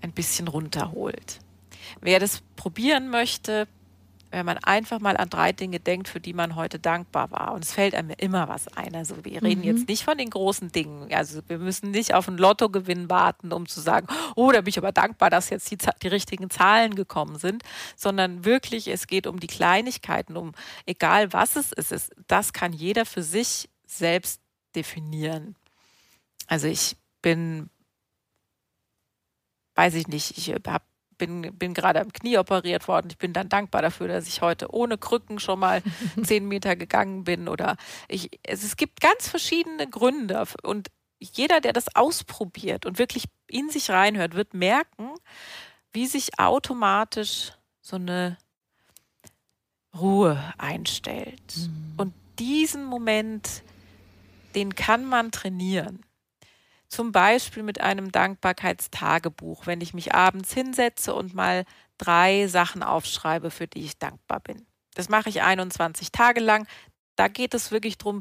[0.00, 1.40] ein bisschen runterholt.
[2.00, 3.66] Wer das probieren möchte,
[4.32, 7.52] wenn man einfach mal an drei Dinge denkt, für die man heute dankbar war.
[7.52, 8.96] Und es fällt einem immer was ein.
[8.96, 9.66] Also wir reden mhm.
[9.66, 11.12] jetzt nicht von den großen Dingen.
[11.12, 14.78] Also wir müssen nicht auf einen Lottogewinn warten, um zu sagen, oh, da bin ich
[14.78, 17.62] aber dankbar, dass jetzt die, die richtigen Zahlen gekommen sind,
[17.94, 20.52] sondern wirklich, es geht um die Kleinigkeiten, um
[20.86, 24.40] egal was es ist, das kann jeder für sich selbst
[24.74, 25.54] definieren.
[26.48, 27.70] Also ich bin
[29.74, 30.84] weiß ich nicht, ich habe
[31.22, 33.08] bin, bin gerade am Knie operiert worden.
[33.10, 35.82] Ich bin dann dankbar dafür, dass ich heute ohne Krücken schon mal
[36.24, 37.48] zehn Meter gegangen bin.
[37.48, 37.76] Oder
[38.08, 40.44] ich, es, es gibt ganz verschiedene Gründe.
[40.64, 40.88] Und
[41.20, 45.10] jeder, der das ausprobiert und wirklich in sich reinhört, wird merken,
[45.92, 48.36] wie sich automatisch so eine
[49.96, 51.56] Ruhe einstellt.
[51.56, 51.94] Mhm.
[51.98, 53.62] Und diesen Moment,
[54.56, 56.02] den kann man trainieren.
[56.92, 61.64] Zum Beispiel mit einem Dankbarkeitstagebuch, wenn ich mich abends hinsetze und mal
[61.96, 64.66] drei Sachen aufschreibe, für die ich dankbar bin.
[64.92, 66.66] Das mache ich 21 Tage lang.
[67.16, 68.20] Da geht es wirklich darum,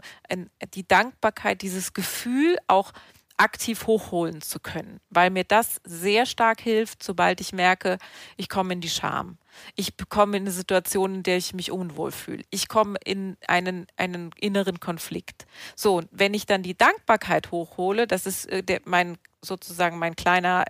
[0.74, 2.94] die Dankbarkeit, dieses Gefühl auch
[3.42, 7.98] aktiv hochholen zu können, weil mir das sehr stark hilft, sobald ich merke,
[8.38, 9.40] ich komme in die Scham.
[9.76, 12.44] Ich komme in eine Situation, in der ich mich unwohl fühle.
[12.52, 15.48] Ich komme in einen, einen inneren Konflikt.
[15.76, 20.66] So, wenn ich dann die Dankbarkeit hochhole, das ist äh, der, mein sozusagen mein kleiner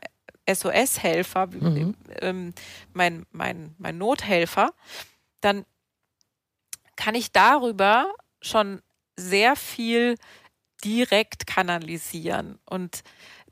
[0.50, 1.94] SOS-Helfer, mhm.
[2.22, 2.54] ähm,
[2.94, 4.72] mein, mein, mein Nothelfer,
[5.42, 5.66] dann
[6.96, 8.82] kann ich darüber schon
[9.18, 10.16] sehr viel
[10.84, 12.60] direkt kanalisieren.
[12.66, 13.04] Und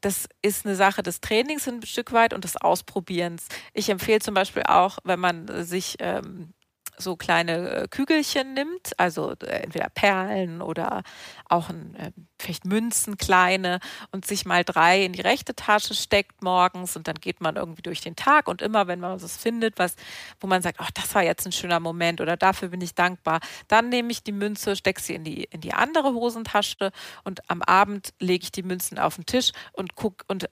[0.01, 3.47] das ist eine Sache des Trainings ein Stück weit und des Ausprobierens.
[3.73, 6.53] Ich empfehle zum Beispiel auch, wenn man sich ähm,
[7.01, 11.03] so kleine äh, Kügelchen nimmt, also äh, entweder Perlen oder
[11.47, 13.79] auch ein, äh, vielleicht Münzen, kleine,
[14.11, 17.81] und sich mal drei in die rechte Tasche steckt morgens und dann geht man irgendwie
[17.81, 19.95] durch den Tag und immer, wenn man was findet, was,
[20.39, 23.39] wo man sagt, ach, das war jetzt ein schöner Moment oder dafür bin ich dankbar,
[23.67, 26.91] dann nehme ich die Münze, stecke sie in die, in die andere Hosentasche
[27.23, 30.49] und am Abend lege ich die Münzen auf den Tisch und guck und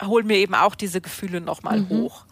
[0.00, 1.88] hole mir eben auch diese Gefühle nochmal mhm.
[1.90, 2.26] hoch.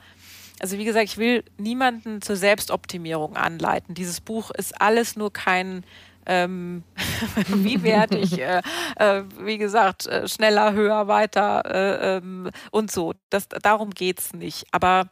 [0.61, 3.94] Also wie gesagt, ich will niemanden zur Selbstoptimierung anleiten.
[3.94, 5.85] Dieses Buch ist alles nur kein
[6.27, 6.85] ähm,
[7.49, 8.62] wie werde ich, äh,
[8.96, 13.14] äh, wie gesagt, äh, schneller, höher, weiter äh, ähm, und so.
[13.31, 14.66] Das, darum geht es nicht.
[14.70, 15.09] Aber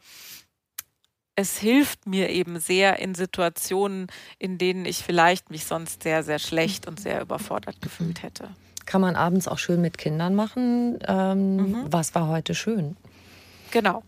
[1.34, 4.08] es hilft mir eben sehr in Situationen,
[4.38, 8.50] in denen ich vielleicht mich sonst sehr, sehr schlecht und sehr überfordert gefühlt hätte.
[8.84, 10.98] Kann man abends auch schön mit Kindern machen.
[11.06, 11.87] Ähm, mhm.
[11.90, 12.96] Was war heute schön?
[13.70, 14.02] Genau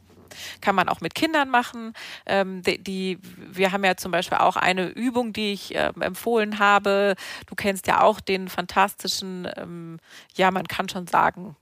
[0.60, 1.94] kann man auch mit Kindern machen.
[2.26, 6.58] Ähm, die, die, wir haben ja zum Beispiel auch eine Übung, die ich äh, empfohlen
[6.58, 7.14] habe.
[7.46, 9.98] Du kennst ja auch den fantastischen, ähm,
[10.34, 11.56] ja, man kann schon sagen,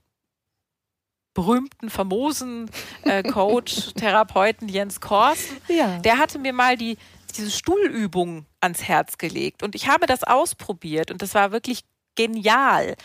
[1.33, 2.69] berühmten, famosen
[3.03, 5.57] äh, Coach, Therapeuten Jens Korsen.
[5.67, 5.99] Ja.
[5.99, 6.97] Der hatte mir mal die,
[7.37, 11.83] diese Stuhlübung ans Herz gelegt und ich habe das ausprobiert und das war wirklich
[12.15, 12.95] genial,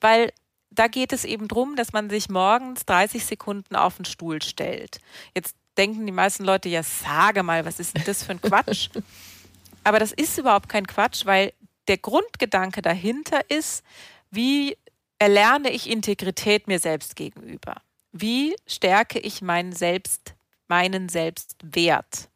[0.00, 0.32] weil
[0.74, 5.00] da geht es eben darum, dass man sich morgens 30 Sekunden auf den Stuhl stellt.
[5.34, 8.90] Jetzt denken die meisten Leute, ja, sage mal, was ist denn das für ein Quatsch?
[9.84, 11.52] Aber das ist überhaupt kein Quatsch, weil
[11.88, 13.84] der Grundgedanke dahinter ist,
[14.30, 14.76] wie
[15.18, 17.76] erlerne ich Integrität mir selbst gegenüber?
[18.12, 20.34] Wie stärke ich meinen Selbst,
[20.68, 22.28] meinen Selbstwert?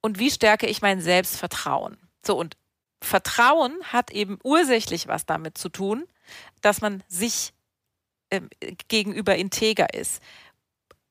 [0.00, 1.98] Und wie stärke ich mein Selbstvertrauen?
[2.24, 2.56] So, und
[3.02, 6.06] Vertrauen hat eben ursächlich was damit zu tun,
[6.60, 7.52] dass man sich
[8.30, 8.40] äh,
[8.88, 10.22] gegenüber integer ist.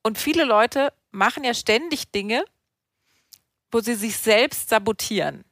[0.02, 2.44] Und viele Leute machen ja ständig Dinge,
[3.70, 5.44] wo sie sich selbst sabotieren.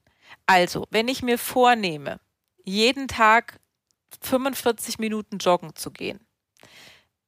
[0.46, 2.20] Also, wenn ich mir vornehme,
[2.64, 3.60] jeden Tag
[4.22, 6.20] 45 Minuten joggen zu gehen,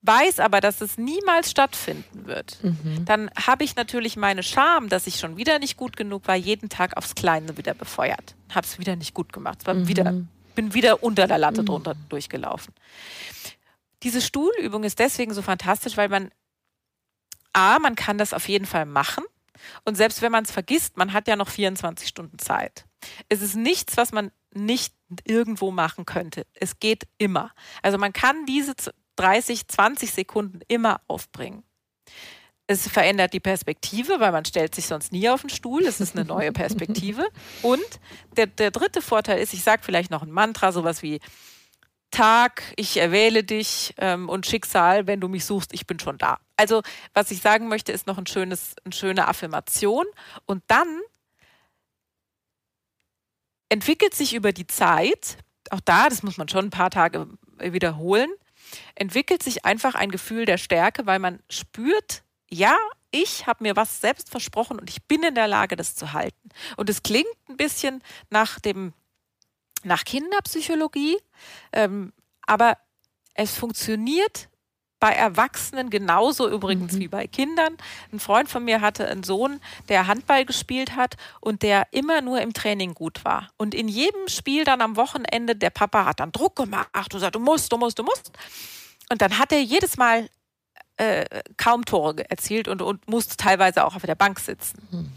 [0.03, 3.05] weiß aber, dass es niemals stattfinden wird, mhm.
[3.05, 6.71] dann habe ich natürlich meine Scham, dass ich schon wieder nicht gut genug war, jeden
[6.71, 8.35] Tag aufs Kleine wieder befeuert.
[8.51, 9.59] Habe es wieder nicht gut gemacht.
[9.61, 9.89] Es war mhm.
[9.89, 10.15] wieder
[10.55, 11.67] bin wieder unter der Latte mhm.
[11.67, 12.75] drunter durchgelaufen.
[14.03, 16.31] Diese Stuhlübung ist deswegen so fantastisch, weil man,
[17.53, 19.25] A, man kann das auf jeden Fall machen.
[19.85, 22.87] Und selbst wenn man es vergisst, man hat ja noch 24 Stunden Zeit.
[23.29, 26.47] Es ist nichts, was man nicht irgendwo machen könnte.
[26.55, 27.53] Es geht immer.
[27.83, 28.75] Also man kann diese
[29.17, 31.63] 30, 20 Sekunden immer aufbringen.
[32.71, 35.85] Es verändert die Perspektive, weil man stellt sich sonst nie auf den Stuhl.
[35.85, 37.27] Es ist eine neue Perspektive.
[37.63, 37.83] Und
[38.37, 41.19] der, der dritte Vorteil ist, ich sage vielleicht noch ein Mantra, sowas wie
[42.13, 46.39] Tag, ich erwähle dich ähm, und Schicksal, wenn du mich suchst, ich bin schon da.
[46.57, 50.07] Also was ich sagen möchte, ist noch ein schönes, eine schöne Affirmation.
[50.47, 51.01] Und dann
[53.69, 55.39] entwickelt sich über die Zeit,
[55.71, 57.27] auch da, das muss man schon ein paar Tage
[57.59, 58.31] wiederholen,
[58.95, 62.77] entwickelt sich einfach ein Gefühl der Stärke, weil man spürt, ja,
[63.11, 66.51] ich habe mir was selbst versprochen und ich bin in der Lage, das zu halten.
[66.77, 68.93] Und es klingt ein bisschen nach dem
[69.83, 71.17] nach Kinderpsychologie,
[71.73, 72.77] ähm, aber
[73.33, 74.51] es funktioniert
[75.01, 77.01] bei Erwachsenen genauso übrigens mhm.
[77.01, 77.77] wie bei Kindern.
[78.13, 82.43] Ein Freund von mir hatte einen Sohn, der Handball gespielt hat und der immer nur
[82.43, 83.49] im Training gut war.
[83.57, 87.35] Und in jedem Spiel dann am Wochenende, der Papa hat dann Druck gemacht und sagt,
[87.35, 88.31] du musst, du musst, du musst.
[89.11, 90.29] Und dann hat er jedes Mal
[91.01, 91.25] äh,
[91.57, 94.87] kaum Tore erzielt und, und musste teilweise auch auf der Bank sitzen.
[94.91, 95.13] Hm.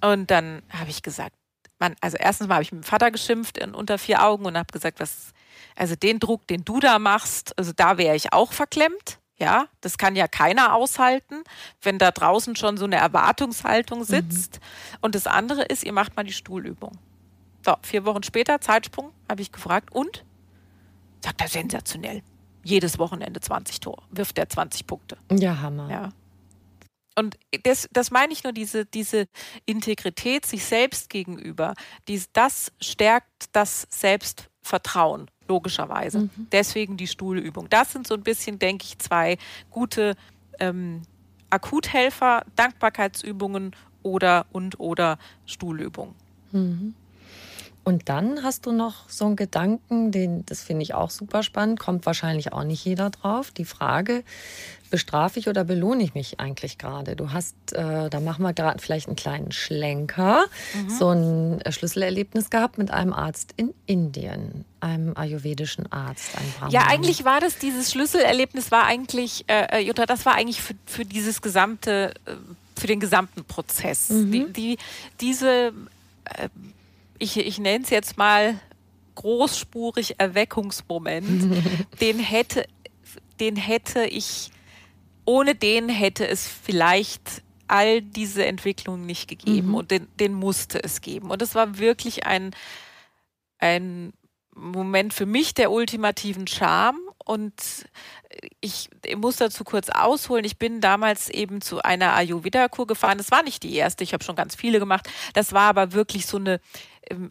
[0.00, 1.34] Und dann habe ich gesagt,
[1.80, 4.56] man, also erstens mal habe ich mit dem Vater geschimpft in unter vier Augen und
[4.56, 5.32] habe gesagt, was,
[5.74, 9.18] also den Druck, den du da machst, also da wäre ich auch verklemmt.
[9.40, 11.44] Ja, das kann ja keiner aushalten,
[11.82, 14.04] wenn da draußen schon so eine Erwartungshaltung mhm.
[14.04, 14.54] sitzt.
[14.54, 14.98] Mhm.
[15.00, 16.98] Und das andere ist, ihr macht mal die Stuhlübung.
[17.64, 20.24] So, vier Wochen später, Zeitsprung, habe ich gefragt, und?
[21.20, 22.22] Sagt er sensationell
[22.64, 25.16] jedes Wochenende 20 Tore, wirft er 20 Punkte.
[25.30, 25.90] Ja, Hammer.
[25.90, 26.12] Ja.
[27.18, 29.26] Und das, das meine ich nur, diese, diese
[29.66, 31.74] Integrität sich selbst gegenüber,
[32.06, 36.20] dies, das stärkt das Selbstvertrauen, logischerweise.
[36.20, 36.30] Mhm.
[36.52, 37.68] Deswegen die Stuhlübung.
[37.70, 39.36] Das sind so ein bisschen, denke ich, zwei
[39.70, 40.14] gute
[40.60, 41.02] ähm,
[41.50, 46.14] Akuthelfer, Dankbarkeitsübungen oder und oder Stuhlübungen.
[46.52, 46.94] Mhm.
[47.88, 51.80] Und dann hast du noch so einen Gedanken, den, das finde ich auch super spannend,
[51.80, 53.50] kommt wahrscheinlich auch nicht jeder drauf.
[53.50, 54.24] Die Frage,
[54.90, 57.16] bestrafe ich oder belohne ich mich eigentlich gerade?
[57.16, 60.90] Du hast, äh, da machen wir gerade vielleicht einen kleinen Schlenker, mhm.
[60.90, 66.28] so ein äh, Schlüsselerlebnis gehabt mit einem Arzt in Indien, einem ayurvedischen Arzt.
[66.36, 70.60] Ein ja, eigentlich war das, dieses Schlüsselerlebnis war eigentlich, äh, äh, Jutta, das war eigentlich
[70.60, 72.32] für, für dieses gesamte, äh,
[72.78, 74.10] für den gesamten Prozess.
[74.10, 74.30] Mhm.
[74.30, 74.78] Die, die,
[75.22, 75.72] diese
[77.18, 78.58] ich, ich nenne es jetzt mal
[79.14, 81.56] großspurig Erweckungsmoment,
[82.00, 82.66] den hätte,
[83.40, 84.50] den hätte ich,
[85.24, 89.74] ohne den hätte es vielleicht all diese Entwicklungen nicht gegeben mhm.
[89.74, 91.30] und den, den musste es geben.
[91.30, 92.54] Und es war wirklich ein,
[93.58, 94.12] ein
[94.54, 97.52] Moment für mich der ultimativen Charme und
[98.60, 100.44] ich, ich muss dazu kurz ausholen.
[100.44, 103.18] Ich bin damals eben zu einer Ayurveda-Kur gefahren.
[103.18, 105.08] Das war nicht die erste, ich habe schon ganz viele gemacht.
[105.34, 106.60] Das war aber wirklich so eine,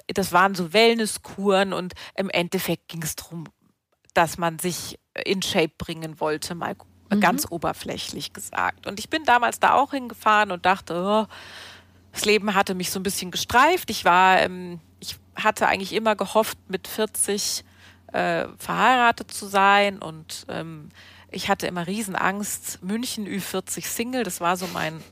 [0.07, 3.45] das waren so Wellnesskuren und im Endeffekt ging es darum,
[4.13, 6.75] dass man sich in Shape bringen wollte, mal
[7.09, 7.19] mhm.
[7.19, 8.87] ganz oberflächlich gesagt.
[8.87, 11.33] Und ich bin damals da auch hingefahren und dachte, oh,
[12.11, 13.89] das Leben hatte mich so ein bisschen gestreift.
[13.89, 17.63] Ich war, ähm, ich hatte eigentlich immer gehofft, mit 40
[18.13, 20.89] äh, verheiratet zu sein und ähm,
[21.29, 22.81] ich hatte immer Riesenangst.
[22.81, 25.03] München Ü40 Single, das war so mein,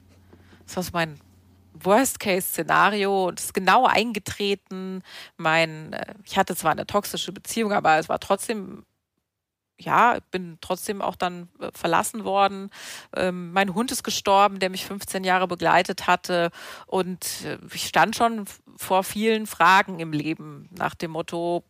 [0.66, 1.20] das war so mein
[1.84, 5.04] Worst-Case-Szenario und ist genau eingetreten.
[5.38, 8.84] Mein, äh, ich hatte zwar eine toxische Beziehung, aber es war trotzdem
[9.78, 12.70] ja, bin trotzdem auch dann äh, verlassen worden.
[13.16, 16.52] Ähm, mein Hund ist gestorben, der mich 15 Jahre begleitet hatte.
[16.88, 18.46] Und äh, ich stand schon
[18.78, 21.64] vor vielen Fragen im Leben nach dem Motto,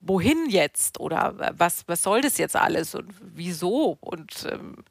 [0.00, 0.98] wohin jetzt?
[1.00, 3.98] Oder was, was soll das jetzt alles und wieso?
[4.00, 4.84] Und ähm,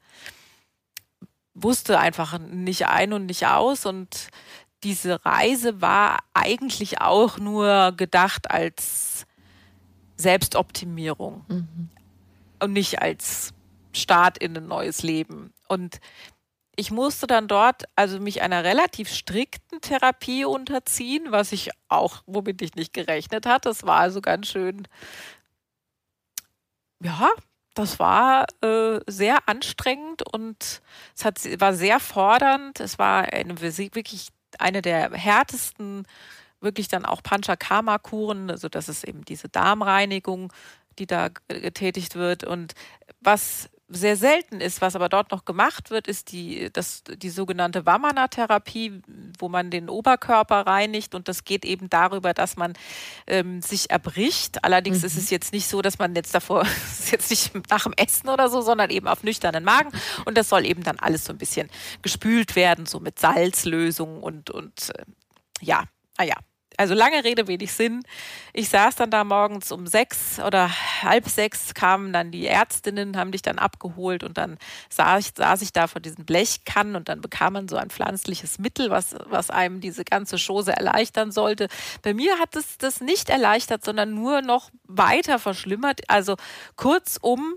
[1.64, 3.86] wusste einfach nicht ein und nicht aus.
[3.86, 4.30] Und
[4.84, 9.26] diese Reise war eigentlich auch nur gedacht als
[10.18, 11.90] Selbstoptimierung mhm.
[12.60, 13.54] und nicht als
[13.94, 15.54] Start in ein neues Leben.
[15.68, 16.00] Und
[16.76, 22.62] ich musste dann dort also mich einer relativ strikten Therapie unterziehen, was ich auch, womit
[22.62, 23.70] ich nicht gerechnet hatte.
[23.70, 24.88] Das war also ganz schön,
[27.04, 27.30] ja,
[27.78, 30.82] das war äh, sehr anstrengend und
[31.16, 32.80] es hat, war sehr fordernd.
[32.80, 36.06] Es war eine, wirklich eine der härtesten
[36.60, 40.52] wirklich dann auch Panchakarma-Kuren, also das ist eben diese Darmreinigung,
[40.98, 42.44] die da getätigt wird.
[42.44, 42.74] Und
[43.22, 47.86] was sehr selten ist, was aber dort noch gemacht wird, ist die, das, die sogenannte
[47.86, 49.02] Vamana-Therapie,
[49.40, 52.74] wo man den Oberkörper reinigt und das geht eben darüber, dass man
[53.28, 54.64] ähm, sich erbricht.
[54.64, 55.06] Allerdings mhm.
[55.06, 58.28] ist es jetzt nicht so, dass man jetzt davor, ist jetzt nicht nach dem Essen
[58.30, 59.92] oder so, sondern eben auf nüchternen Magen
[60.26, 61.70] und das soll eben dann alles so ein bisschen
[62.02, 65.06] gespült werden, so mit Salzlösung und, und äh,
[65.62, 65.84] ja,
[66.18, 66.36] ah ja,
[66.78, 68.04] also lange Rede, wenig Sinn.
[68.54, 70.70] Ich saß dann da morgens um sechs oder
[71.02, 74.60] halb sechs kamen dann die Ärztinnen, haben dich dann abgeholt und dann
[74.90, 78.60] saß ich, saß ich da vor diesen Blechkannen und dann bekam man so ein pflanzliches
[78.60, 81.68] Mittel, was, was einem diese ganze Chose erleichtern sollte.
[82.04, 86.02] Bei mir hat es das nicht erleichtert, sondern nur noch weiter verschlimmert.
[86.10, 86.36] Also
[86.76, 87.56] kurzum,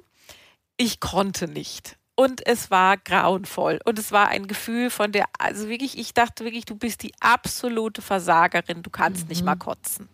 [0.79, 3.81] ich konnte nicht und es war grauenvoll.
[3.87, 7.13] Und es war ein Gefühl von der, also wirklich, ich dachte wirklich, du bist die
[7.19, 9.29] absolute Versagerin, du kannst mhm.
[9.31, 10.07] nicht mal kotzen.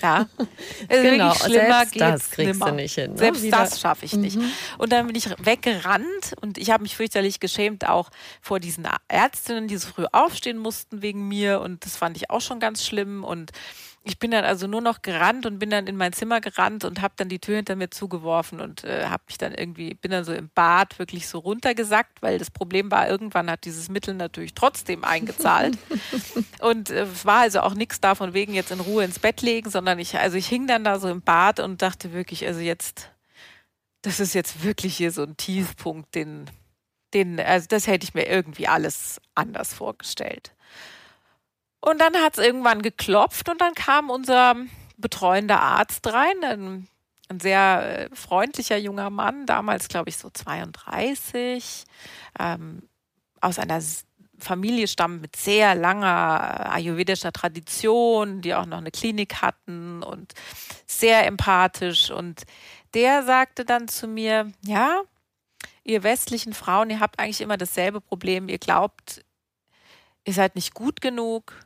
[0.00, 0.26] Ja,
[0.88, 2.70] also genau, schlimmer selbst das kriegst nimmer.
[2.70, 3.12] du nicht hin.
[3.12, 3.18] Ne?
[3.18, 3.58] Selbst Wieder.
[3.58, 4.22] das schaffe ich mhm.
[4.22, 4.38] nicht.
[4.78, 8.08] Und dann bin ich weggerannt und ich habe mich fürchterlich geschämt auch
[8.40, 12.40] vor diesen Ärztinnen, die so früh aufstehen mussten wegen mir und das fand ich auch
[12.40, 13.52] schon ganz schlimm und
[14.06, 17.00] ich bin dann also nur noch gerannt und bin dann in mein Zimmer gerannt und
[17.00, 20.24] habe dann die Tür hinter mir zugeworfen und äh, habe mich dann irgendwie, bin dann
[20.24, 24.52] so im Bad wirklich so runtergesackt, weil das Problem war, irgendwann hat dieses Mittel natürlich
[24.52, 25.78] trotzdem eingezahlt.
[26.60, 29.70] und äh, es war also auch nichts davon wegen jetzt in Ruhe ins Bett legen,
[29.70, 33.10] sondern ich, also ich hing dann da so im Bad und dachte wirklich, also jetzt,
[34.02, 36.50] das ist jetzt wirklich hier so ein Tiefpunkt, den,
[37.14, 40.53] den, also das hätte ich mir irgendwie alles anders vorgestellt.
[41.84, 44.56] Und dann hat es irgendwann geklopft und dann kam unser
[44.96, 46.88] betreuender Arzt rein, ein,
[47.28, 51.84] ein sehr äh, freundlicher junger Mann, damals glaube ich so 32,
[52.38, 52.88] ähm,
[53.42, 53.82] aus einer
[54.38, 60.32] Familie stammt mit sehr langer ayurvedischer Tradition, die auch noch eine Klinik hatten und
[60.86, 62.10] sehr empathisch.
[62.10, 62.44] Und
[62.94, 65.02] der sagte dann zu mir, ja,
[65.82, 68.48] ihr westlichen Frauen, ihr habt eigentlich immer dasselbe Problem.
[68.48, 69.22] Ihr glaubt,
[70.24, 71.63] ihr seid nicht gut genug,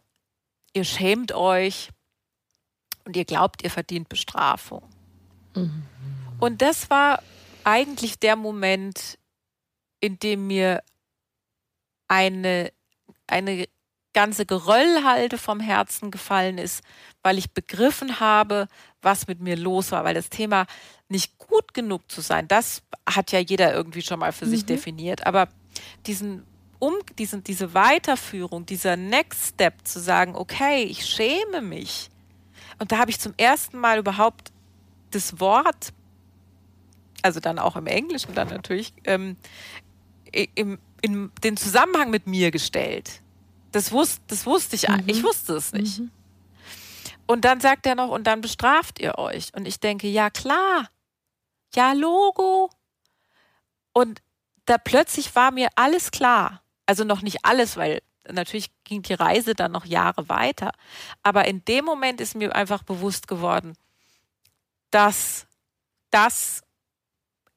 [0.72, 1.90] ihr schämt euch
[3.04, 4.82] und ihr glaubt, ihr verdient Bestrafung.
[5.54, 5.82] Mhm.
[6.38, 7.22] Und das war
[7.64, 9.18] eigentlich der Moment,
[10.00, 10.82] in dem mir
[12.06, 12.72] eine,
[13.26, 13.66] eine
[14.12, 16.82] ganze Geröllhalde vom Herzen gefallen ist,
[17.22, 18.68] weil ich begriffen habe,
[19.02, 20.66] was mit mir los war, weil das Thema
[21.08, 24.50] nicht gut genug zu sein, das hat ja jeder irgendwie schon mal für mhm.
[24.50, 25.48] sich definiert, aber
[26.06, 26.44] diesen
[26.78, 32.10] um diesen, diese Weiterführung, dieser Next Step zu sagen, okay, ich schäme mich.
[32.78, 34.52] Und da habe ich zum ersten Mal überhaupt
[35.10, 35.92] das Wort,
[37.22, 39.36] also dann auch im Englischen dann natürlich, ähm,
[40.54, 43.22] im, in den Zusammenhang mit mir gestellt.
[43.72, 45.02] Das wusste, das wusste ich, mhm.
[45.06, 45.98] ich wusste es nicht.
[45.98, 46.10] Mhm.
[47.26, 49.52] Und dann sagt er noch, und dann bestraft ihr euch.
[49.54, 50.88] Und ich denke, ja klar,
[51.74, 52.70] ja Logo.
[53.92, 54.22] Und
[54.64, 56.62] da plötzlich war mir alles klar.
[56.88, 58.00] Also noch nicht alles, weil
[58.32, 60.72] natürlich ging die Reise dann noch Jahre weiter.
[61.22, 63.74] Aber in dem Moment ist mir einfach bewusst geworden,
[64.90, 65.46] dass
[66.10, 66.62] das,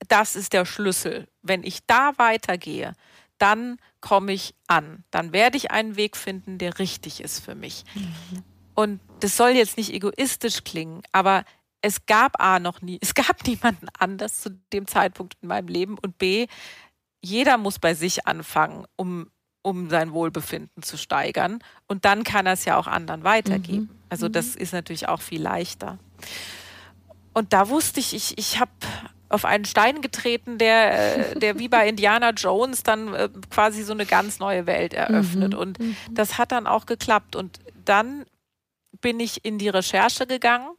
[0.10, 1.30] das ist der Schlüssel.
[1.42, 2.94] Wenn ich da weitergehe,
[3.38, 5.06] dann komme ich an.
[5.12, 7.86] Dann werde ich einen Weg finden, der richtig ist für mich.
[7.96, 8.44] Mhm.
[8.76, 11.46] Und das soll jetzt nicht egoistisch klingen, aber
[11.82, 15.98] es gab A noch nie, es gab niemanden anders zu dem Zeitpunkt in meinem Leben
[15.98, 16.48] und B,
[17.22, 19.30] jeder muss bei sich anfangen, um,
[19.62, 23.90] um sein Wohlbefinden zu steigern und dann kann er es ja auch anderen weitergeben.
[23.92, 24.00] Mhm.
[24.10, 24.62] Also das mhm.
[24.62, 26.00] ist natürlich auch viel leichter.
[27.34, 28.72] Und da wusste ich, ich, ich habe
[29.30, 33.94] auf einen Stein getreten, der, äh, der wie bei Indiana Jones dann äh, quasi so
[33.94, 35.54] eine ganz neue Welt eröffnet.
[35.54, 35.60] Mhm.
[35.60, 35.96] Und mhm.
[36.12, 37.36] das hat dann auch geklappt.
[37.36, 38.26] Und dann
[39.00, 40.70] bin ich in die Recherche gegangen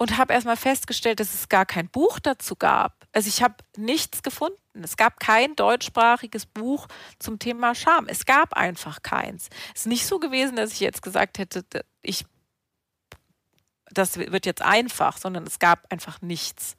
[0.00, 3.06] und habe erstmal festgestellt, dass es gar kein Buch dazu gab.
[3.12, 4.56] Also ich habe nichts gefunden.
[4.82, 6.88] Es gab kein deutschsprachiges Buch
[7.18, 8.06] zum Thema Scham.
[8.08, 9.50] Es gab einfach keins.
[9.74, 11.66] Es ist nicht so gewesen, dass ich jetzt gesagt hätte,
[12.00, 12.24] ich,
[13.90, 16.78] das wird jetzt einfach, sondern es gab einfach nichts.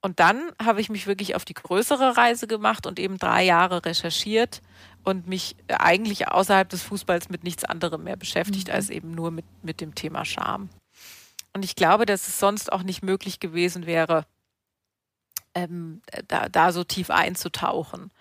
[0.00, 3.84] Und dann habe ich mich wirklich auf die größere Reise gemacht und eben drei Jahre
[3.84, 4.62] recherchiert
[5.02, 8.74] und mich eigentlich außerhalb des Fußballs mit nichts anderem mehr beschäftigt, mhm.
[8.74, 10.70] als eben nur mit, mit dem Thema Scham.
[11.58, 14.26] Und ich glaube, dass es sonst auch nicht möglich gewesen wäre,
[15.56, 18.12] ähm, da, da so tief einzutauchen.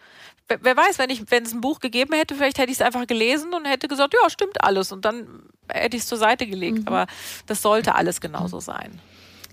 [0.47, 2.81] Wer, wer weiß, wenn ich, wenn es ein Buch gegeben hätte, vielleicht hätte ich es
[2.81, 4.91] einfach gelesen und hätte gesagt, ja, stimmt alles.
[4.91, 6.79] Und dann hätte ich es zur Seite gelegt.
[6.79, 6.87] Mhm.
[6.87, 7.05] Aber
[7.45, 8.99] das sollte alles genauso sein.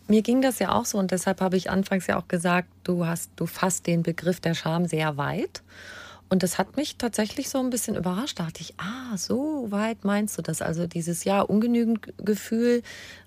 [0.08, 3.04] Mir ging das ja auch so und deshalb habe ich anfangs ja auch gesagt, du
[3.04, 5.62] hast, du fasst den Begriff der Scham sehr weit.
[6.28, 8.38] Und das hat mich tatsächlich so ein bisschen überrascht.
[8.38, 10.62] Da dachte ich, ah, so weit meinst du das?
[10.62, 12.82] Also dieses ja ungenügend Gefühl,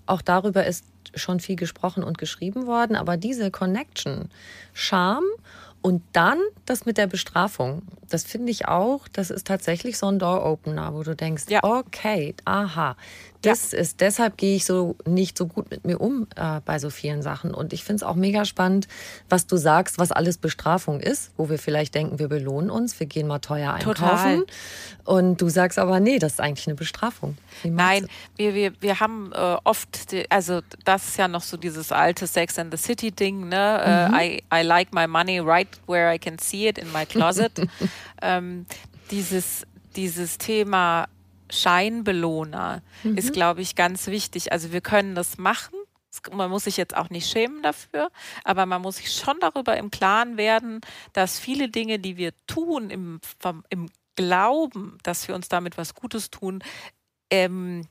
[0.06, 0.84] auch darüber ist
[1.16, 4.30] schon viel gesprochen und geschrieben worden, aber diese Connection,
[4.74, 5.24] Scham
[5.82, 10.20] und dann das mit der Bestrafung, das finde ich auch, das ist tatsächlich so ein
[10.20, 11.64] Door-Opener, wo du denkst, ja.
[11.64, 12.98] okay, aha,
[13.42, 13.80] das ja.
[13.80, 17.22] ist, deshalb gehe ich so nicht so gut mit mir um äh, bei so vielen
[17.22, 17.54] Sachen.
[17.54, 18.88] Und ich finde es auch mega spannend,
[19.30, 23.08] was du sagst, was alles Bestrafung ist, wo wir vielleicht denken, wir belohnen uns, wir
[23.08, 23.96] gehen mal teuer einkaufen.
[23.96, 24.46] Total.
[25.06, 27.38] Und du sagst aber, nee, das ist eigentlich eine Bestrafung.
[27.64, 31.92] Nein, wir, wir, wir haben äh, oft, die, also das ist ja noch so dieses
[31.92, 34.08] alte Sex and the City Ding, ne?
[34.10, 34.14] Mhm.
[34.14, 37.52] Uh, I, I like my money right where I can see it in my closet.
[38.22, 38.66] ähm,
[39.12, 39.66] dieses,
[39.96, 41.08] dieses Thema
[41.50, 43.18] Scheinbelohner mhm.
[43.18, 44.52] ist, glaube ich, ganz wichtig.
[44.52, 45.76] Also wir können das machen.
[46.32, 48.10] Man muss sich jetzt auch nicht schämen dafür,
[48.44, 50.82] aber man muss sich schon darüber im Klaren werden,
[51.14, 55.94] dass viele Dinge, die wir tun, im, vom, im Glauben, dass wir uns damit was
[55.94, 56.64] Gutes tun,
[57.30, 57.88] ähm,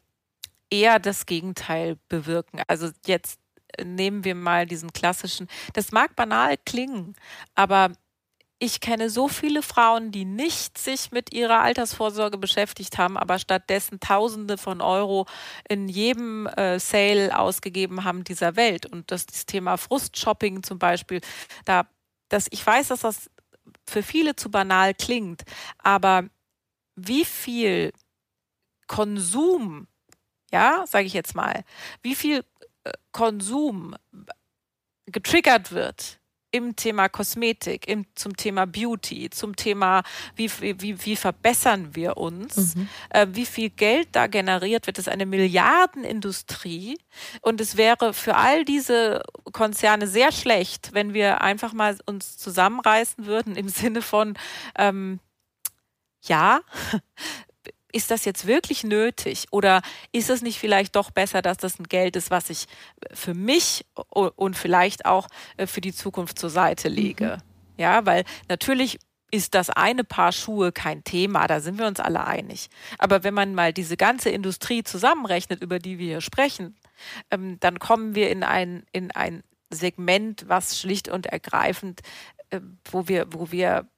[0.71, 2.61] eher das Gegenteil bewirken.
[2.67, 3.39] Also jetzt
[3.85, 7.15] nehmen wir mal diesen klassischen, das mag banal klingen,
[7.55, 7.93] aber
[8.59, 14.01] ich kenne so viele Frauen, die nicht sich mit ihrer Altersvorsorge beschäftigt haben, aber stattdessen
[14.01, 15.27] Tausende von Euro
[15.69, 18.87] in jedem äh, Sale ausgegeben haben dieser Welt.
[18.87, 21.21] Und das, das Thema Frustshopping zum Beispiel,
[21.67, 21.87] da,
[22.31, 23.31] das, ich weiß, dass das
[23.87, 25.43] für viele zu banal klingt,
[25.79, 26.25] aber
[26.95, 27.93] wie viel
[28.87, 29.87] Konsum,
[30.51, 31.63] ja, sage ich jetzt mal,
[32.03, 32.43] wie viel
[32.85, 33.97] äh, Konsum
[35.07, 36.21] getriggert wird
[36.57, 40.03] im Thema Kosmetik, im, zum Thema Beauty, zum Thema,
[40.35, 42.89] wie, wie, wie verbessern wir uns, mhm.
[43.11, 44.99] äh, wie viel Geld da generiert wird.
[44.99, 46.99] Das ist eine Milliardenindustrie
[47.41, 53.27] und es wäre für all diese Konzerne sehr schlecht, wenn wir einfach mal uns zusammenreißen
[53.27, 54.39] würden im Sinne von,
[54.77, 55.21] ähm,
[56.23, 56.61] ja,
[57.97, 59.81] ist das jetzt wirklich nötig oder
[60.13, 62.67] ist es nicht vielleicht doch besser, dass das ein Geld ist, was ich
[63.13, 67.39] für mich und vielleicht auch äh, für die Zukunft zur Seite lege?
[67.39, 67.81] Mhm.
[67.81, 68.99] Ja, weil natürlich
[69.31, 72.69] ist das eine Paar Schuhe kein Thema, da sind wir uns alle einig.
[72.99, 76.77] Aber wenn man mal diese ganze Industrie zusammenrechnet, über die wir hier sprechen,
[77.31, 82.03] ähm, dann kommen wir in ein, in ein Segment, was schlicht und ergreifend,
[82.51, 83.89] äh, wo wir, wo wir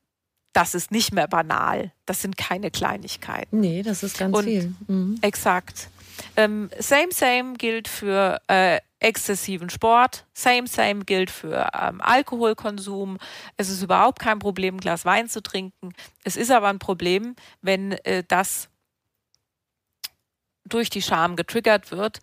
[0.58, 1.92] das ist nicht mehr banal.
[2.04, 3.60] Das sind keine Kleinigkeiten.
[3.60, 4.74] Nee, das ist ganz Und viel.
[4.88, 5.16] Mhm.
[5.22, 5.88] Exakt.
[6.36, 10.26] Ähm, same, same gilt für äh, exzessiven Sport.
[10.34, 13.18] Same, same gilt für ähm, Alkoholkonsum.
[13.56, 15.92] Es ist überhaupt kein Problem, ein Glas Wein zu trinken.
[16.24, 18.68] Es ist aber ein Problem, wenn äh, das
[20.64, 22.18] durch die Scham getriggert wird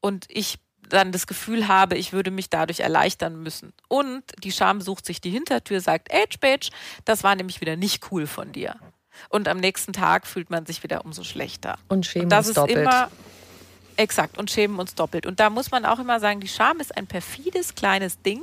[0.00, 0.58] und ich
[0.88, 3.72] dann das Gefühl habe, ich würde mich dadurch erleichtern müssen.
[3.88, 6.70] Und die Scham sucht sich die Hintertür, sagt, Age Badge,
[7.04, 8.76] das war nämlich wieder nicht cool von dir.
[9.28, 11.78] und am nächsten Tag fühlt man sich wieder umso schlechter.
[11.88, 12.78] Und schämen und das uns ist doppelt.
[12.78, 13.10] Immer,
[13.96, 15.26] exakt, und schämen uns doppelt.
[15.26, 18.42] Und da muss man auch immer sagen, die Scham ist ein perfides kleines Ding.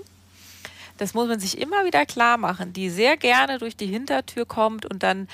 [0.98, 4.86] Das muss man sich immer wieder klar machen, die sehr gerne durch die Hintertür kommt
[4.86, 5.28] und dann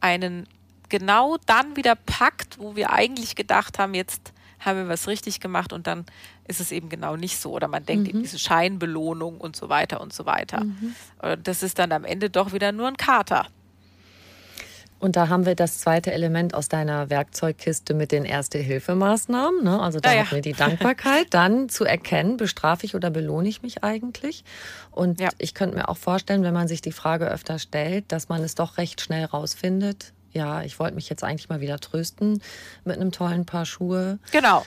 [0.00, 0.46] einen
[0.88, 4.32] genau dann wieder packt, wo wir eigentlich gedacht haben, jetzt
[4.66, 6.04] haben wir was richtig gemacht und dann
[6.46, 7.52] ist es eben genau nicht so.
[7.52, 8.16] Oder man denkt mhm.
[8.18, 10.64] in diese Scheinbelohnung und so weiter und so weiter.
[10.64, 10.94] Mhm.
[11.42, 13.46] Das ist dann am Ende doch wieder nur ein Kater.
[14.98, 19.62] Und da haben wir das zweite Element aus deiner Werkzeugkiste mit den Erste-Hilfemaßnahmen.
[19.62, 19.78] Ne?
[19.78, 21.26] Also da ja, hatten wir die Dankbarkeit.
[21.30, 24.42] Dann zu erkennen, bestrafe ich oder belohne ich mich eigentlich?
[24.90, 25.28] Und ja.
[25.36, 28.54] ich könnte mir auch vorstellen, wenn man sich die Frage öfter stellt, dass man es
[28.54, 30.14] doch recht schnell rausfindet.
[30.36, 32.42] Ja, ich wollte mich jetzt eigentlich mal wieder trösten
[32.84, 34.18] mit einem tollen Paar Schuhe.
[34.32, 34.66] Genau.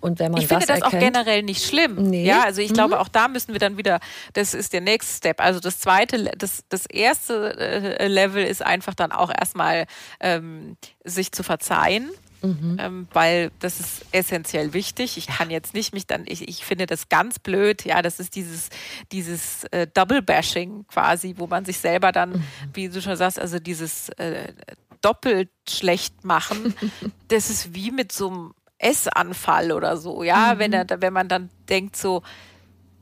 [0.00, 1.94] Und wenn man ich finde das, das auch generell nicht schlimm.
[1.94, 2.24] Nee.
[2.24, 2.74] Ja, also ich mhm.
[2.74, 4.00] glaube, auch da müssen wir dann wieder,
[4.32, 5.40] das ist der Next Step.
[5.40, 9.86] Also das zweite, das, das erste äh, Level ist einfach dann auch erstmal
[10.18, 12.10] ähm, sich zu verzeihen.
[12.42, 12.76] Mhm.
[12.80, 15.16] Ähm, weil das ist essentiell wichtig.
[15.16, 18.34] Ich kann jetzt nicht mich dann, ich, ich finde das ganz blöd, ja, das ist
[18.34, 18.68] dieses,
[19.12, 22.44] dieses äh, Double-Bashing quasi, wo man sich selber dann, mhm.
[22.74, 24.52] wie du schon sagst, also dieses äh,
[25.00, 26.74] doppelt schlecht machen,
[27.28, 30.58] das ist wie mit so einem Essanfall oder so, ja, mhm.
[30.58, 32.22] wenn, er, wenn man dann denkt so,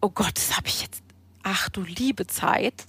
[0.03, 1.03] oh Gott, das habe ich jetzt,
[1.43, 2.84] ach du liebe Zeit,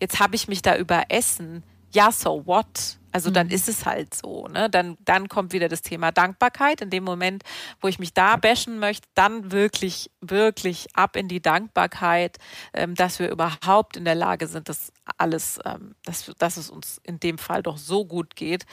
[0.00, 1.62] jetzt habe ich mich da überessen.
[1.92, 2.98] Ja, so what?
[3.14, 3.52] Also dann mhm.
[3.52, 4.48] ist es halt so.
[4.48, 4.68] Ne?
[4.68, 6.80] Dann, dann kommt wieder das Thema Dankbarkeit.
[6.80, 7.44] In dem Moment,
[7.80, 12.38] wo ich mich da bashen möchte, dann wirklich, wirklich ab in die Dankbarkeit,
[12.72, 17.00] ähm, dass wir überhaupt in der Lage sind, dass alles, ähm, dass, dass es uns
[17.04, 18.66] in dem Fall doch so gut geht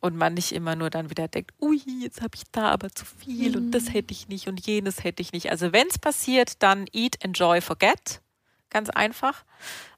[0.00, 3.04] und man nicht immer nur dann wieder denkt, ui, jetzt habe ich da aber zu
[3.04, 3.56] viel mhm.
[3.56, 3.92] und das mhm.
[3.92, 5.52] hätte ich nicht und jenes hätte ich nicht.
[5.52, 8.22] Also wenn es passiert, dann eat, enjoy, forget.
[8.70, 9.44] Ganz einfach.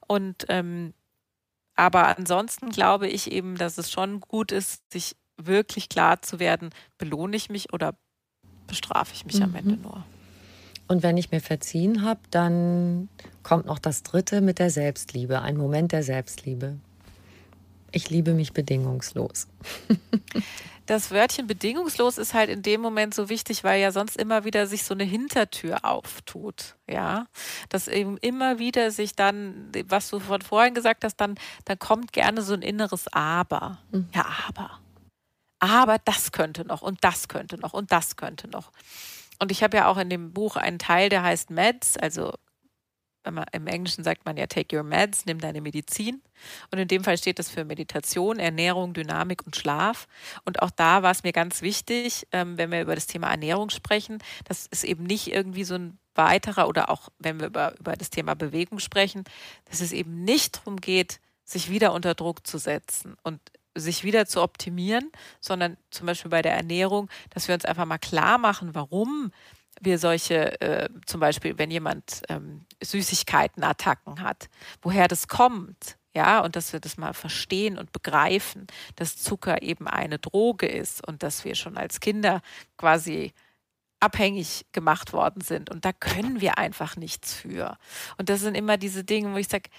[0.05, 0.93] Und ähm,
[1.75, 6.69] aber ansonsten glaube ich eben, dass es schon gut ist, sich wirklich klar zu werden,
[6.97, 7.95] belohne ich mich oder
[8.67, 9.43] bestrafe ich mich mhm.
[9.43, 10.03] am Ende nur.
[10.87, 13.07] Und wenn ich mir verziehen habe, dann
[13.43, 16.77] kommt noch das Dritte mit der Selbstliebe, ein Moment der Selbstliebe.
[17.91, 19.47] Ich liebe mich bedingungslos.
[20.85, 24.67] das Wörtchen bedingungslos ist halt in dem Moment so wichtig, weil ja sonst immer wieder
[24.67, 26.75] sich so eine Hintertür auftut.
[26.89, 27.27] Ja,
[27.69, 32.13] dass eben immer wieder sich dann, was du von vorhin gesagt hast, dann, dann kommt
[32.13, 33.79] gerne so ein inneres Aber.
[33.91, 34.09] Mhm.
[34.13, 34.79] Ja, aber.
[35.59, 38.71] Aber das könnte noch und das könnte noch und das könnte noch.
[39.39, 42.33] Und ich habe ja auch in dem Buch einen Teil, der heißt Meds, also
[43.29, 46.21] man, im Englischen sagt man ja take your meds, nimm deine Medizin.
[46.71, 50.07] Und in dem Fall steht das für Meditation, Ernährung, Dynamik und Schlaf.
[50.45, 53.69] Und auch da war es mir ganz wichtig, ähm, wenn wir über das Thema Ernährung
[53.69, 57.93] sprechen, dass es eben nicht irgendwie so ein weiterer oder auch wenn wir über, über
[57.93, 59.23] das Thema Bewegung sprechen,
[59.65, 63.39] dass es eben nicht darum geht, sich wieder unter Druck zu setzen und
[63.75, 67.97] sich wieder zu optimieren, sondern zum Beispiel bei der Ernährung, dass wir uns einfach mal
[67.97, 69.31] klar machen, warum
[69.81, 74.49] wir solche, äh, zum Beispiel, wenn jemand ähm, Süßigkeitenattacken hat,
[74.81, 79.87] woher das kommt, ja, und dass wir das mal verstehen und begreifen, dass Zucker eben
[79.87, 82.41] eine Droge ist und dass wir schon als Kinder
[82.77, 83.33] quasi
[84.01, 85.69] abhängig gemacht worden sind.
[85.69, 87.77] Und da können wir einfach nichts für.
[88.17, 89.69] Und das sind immer diese Dinge, wo ich sage,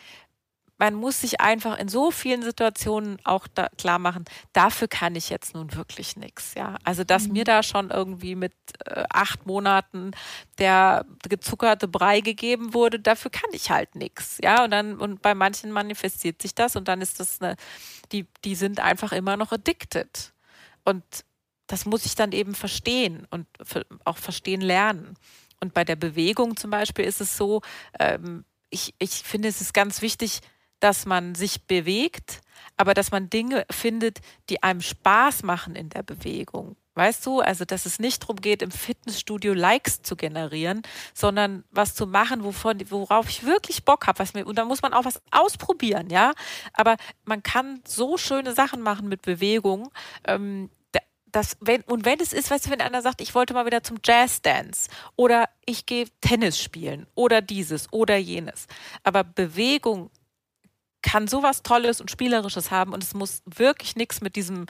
[0.78, 5.30] man muss sich einfach in so vielen Situationen auch da klar machen, dafür kann ich
[5.30, 6.54] jetzt nun wirklich nichts.
[6.56, 7.34] Ja, also dass mhm.
[7.34, 8.54] mir da schon irgendwie mit
[8.86, 10.12] äh, acht Monaten
[10.58, 14.38] der gezuckerte Brei gegeben wurde, dafür kann ich halt nichts.
[14.42, 17.56] Ja, und dann und bei manchen manifestiert sich das und dann ist das eine,
[18.10, 20.32] die die sind einfach immer noch addicted
[20.84, 21.04] und
[21.66, 23.46] das muss ich dann eben verstehen und
[24.04, 25.16] auch verstehen lernen.
[25.60, 27.62] Und bei der Bewegung zum Beispiel ist es so,
[27.98, 30.40] ähm, ich, ich finde, es ist ganz wichtig,
[30.82, 32.40] dass man sich bewegt,
[32.76, 34.20] aber dass man Dinge findet,
[34.50, 36.76] die einem Spaß machen in der Bewegung.
[36.94, 40.82] Weißt du, also dass es nicht darum geht, im Fitnessstudio Likes zu generieren,
[41.14, 44.22] sondern was zu machen, wovon, worauf ich wirklich Bock habe.
[44.44, 46.32] und da muss man auch was ausprobieren, ja.
[46.74, 49.90] Aber man kann so schöne Sachen machen mit Bewegung.
[50.24, 50.68] Ähm,
[51.32, 53.82] das, wenn, und wenn es ist, weißt du, wenn einer sagt, ich wollte mal wieder
[53.82, 58.66] zum Jazzdance oder ich gehe Tennis spielen oder dieses oder jenes.
[59.02, 60.10] Aber Bewegung
[61.02, 64.66] kann sowas Tolles und Spielerisches haben und es muss wirklich nichts mit diesem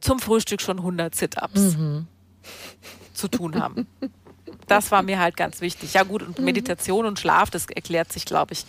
[0.00, 2.06] zum Frühstück schon 100 Sit-Ups mhm.
[3.14, 3.86] zu tun haben.
[4.66, 5.94] Das war mir halt ganz wichtig.
[5.94, 6.44] Ja gut, und mhm.
[6.44, 8.64] Meditation und Schlaf, das erklärt sich, glaube ich.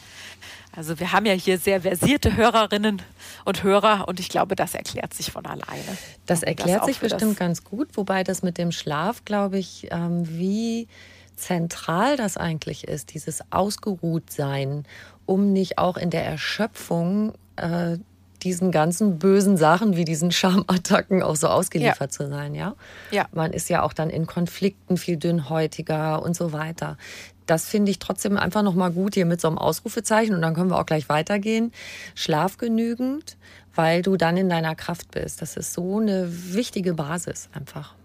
[0.75, 3.01] Also wir haben ja hier sehr versierte Hörerinnen
[3.45, 5.97] und Hörer und ich glaube, das erklärt sich von alleine.
[6.27, 10.27] Das erklärt das sich bestimmt ganz gut, wobei das mit dem Schlaf, glaube ich, ähm,
[10.27, 10.87] wie
[11.35, 14.85] zentral das eigentlich ist, dieses Ausgeruhtsein
[15.27, 17.97] um nicht auch in der Erschöpfung äh,
[18.43, 22.09] diesen ganzen bösen Sachen wie diesen Schamattacken auch so ausgeliefert ja.
[22.09, 22.75] zu sein, ja?
[23.11, 23.27] Ja.
[23.33, 26.97] Man ist ja auch dann in Konflikten viel dünnhäutiger und so weiter.
[27.45, 30.69] Das finde ich trotzdem einfach nochmal gut hier mit so einem Ausrufezeichen und dann können
[30.69, 31.71] wir auch gleich weitergehen.
[32.13, 33.37] Schlaf genügend,
[33.73, 35.41] weil du dann in deiner Kraft bist.
[35.41, 37.95] Das ist so eine wichtige Basis einfach.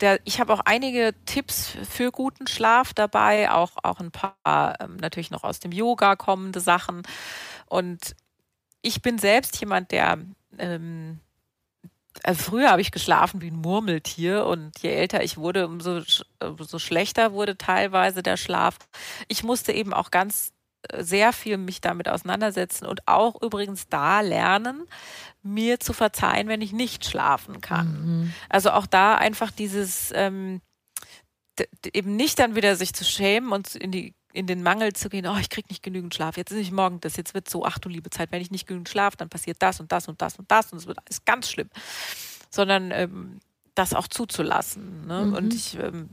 [0.00, 4.96] Der, ich habe auch einige Tipps für guten Schlaf dabei, auch, auch ein paar ähm,
[4.96, 7.02] natürlich noch aus dem Yoga kommende Sachen.
[7.66, 8.16] Und
[8.82, 10.18] ich bin selbst jemand, der
[10.58, 11.20] ähm,
[12.22, 16.02] also früher habe ich geschlafen wie ein Murmeltier und je älter ich wurde, umso,
[16.40, 18.76] umso schlechter wurde teilweise der Schlaf.
[19.28, 20.59] Ich musste eben auch ganz äh,
[20.98, 24.86] sehr viel mich damit auseinandersetzen und auch übrigens da lernen,
[25.42, 27.86] mir zu verzeihen, wenn ich nicht schlafen kann.
[28.04, 28.32] Mhm.
[28.48, 30.60] Also auch da einfach dieses ähm,
[31.92, 35.26] eben nicht dann wieder sich zu schämen und in die in den Mangel zu gehen,
[35.26, 37.78] oh, ich kriege nicht genügend Schlaf, jetzt ist nicht morgen das, jetzt wird so, ach
[37.78, 40.38] du liebe Zeit, wenn ich nicht genügend schlafe, dann passiert das und das und das
[40.38, 41.68] und das und es wird alles ganz schlimm.
[42.48, 43.40] Sondern ähm,
[43.74, 45.06] das auch zuzulassen.
[45.06, 45.26] Ne?
[45.26, 45.34] Mhm.
[45.34, 46.10] Und ich, ähm,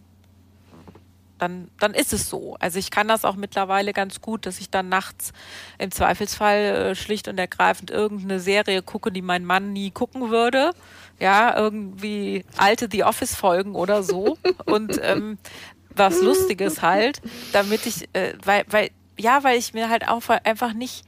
[1.37, 2.55] dann, dann ist es so.
[2.59, 5.33] Also ich kann das auch mittlerweile ganz gut, dass ich dann nachts
[5.77, 10.71] im Zweifelsfall äh, schlicht und ergreifend irgendeine Serie gucke, die mein Mann nie gucken würde.
[11.19, 14.37] Ja, irgendwie alte The Office-Folgen oder so.
[14.65, 15.37] und ähm,
[15.95, 17.21] was Lustiges halt,
[17.53, 21.03] damit ich, äh, weil, weil, ja, weil ich mir halt auch einfach nicht,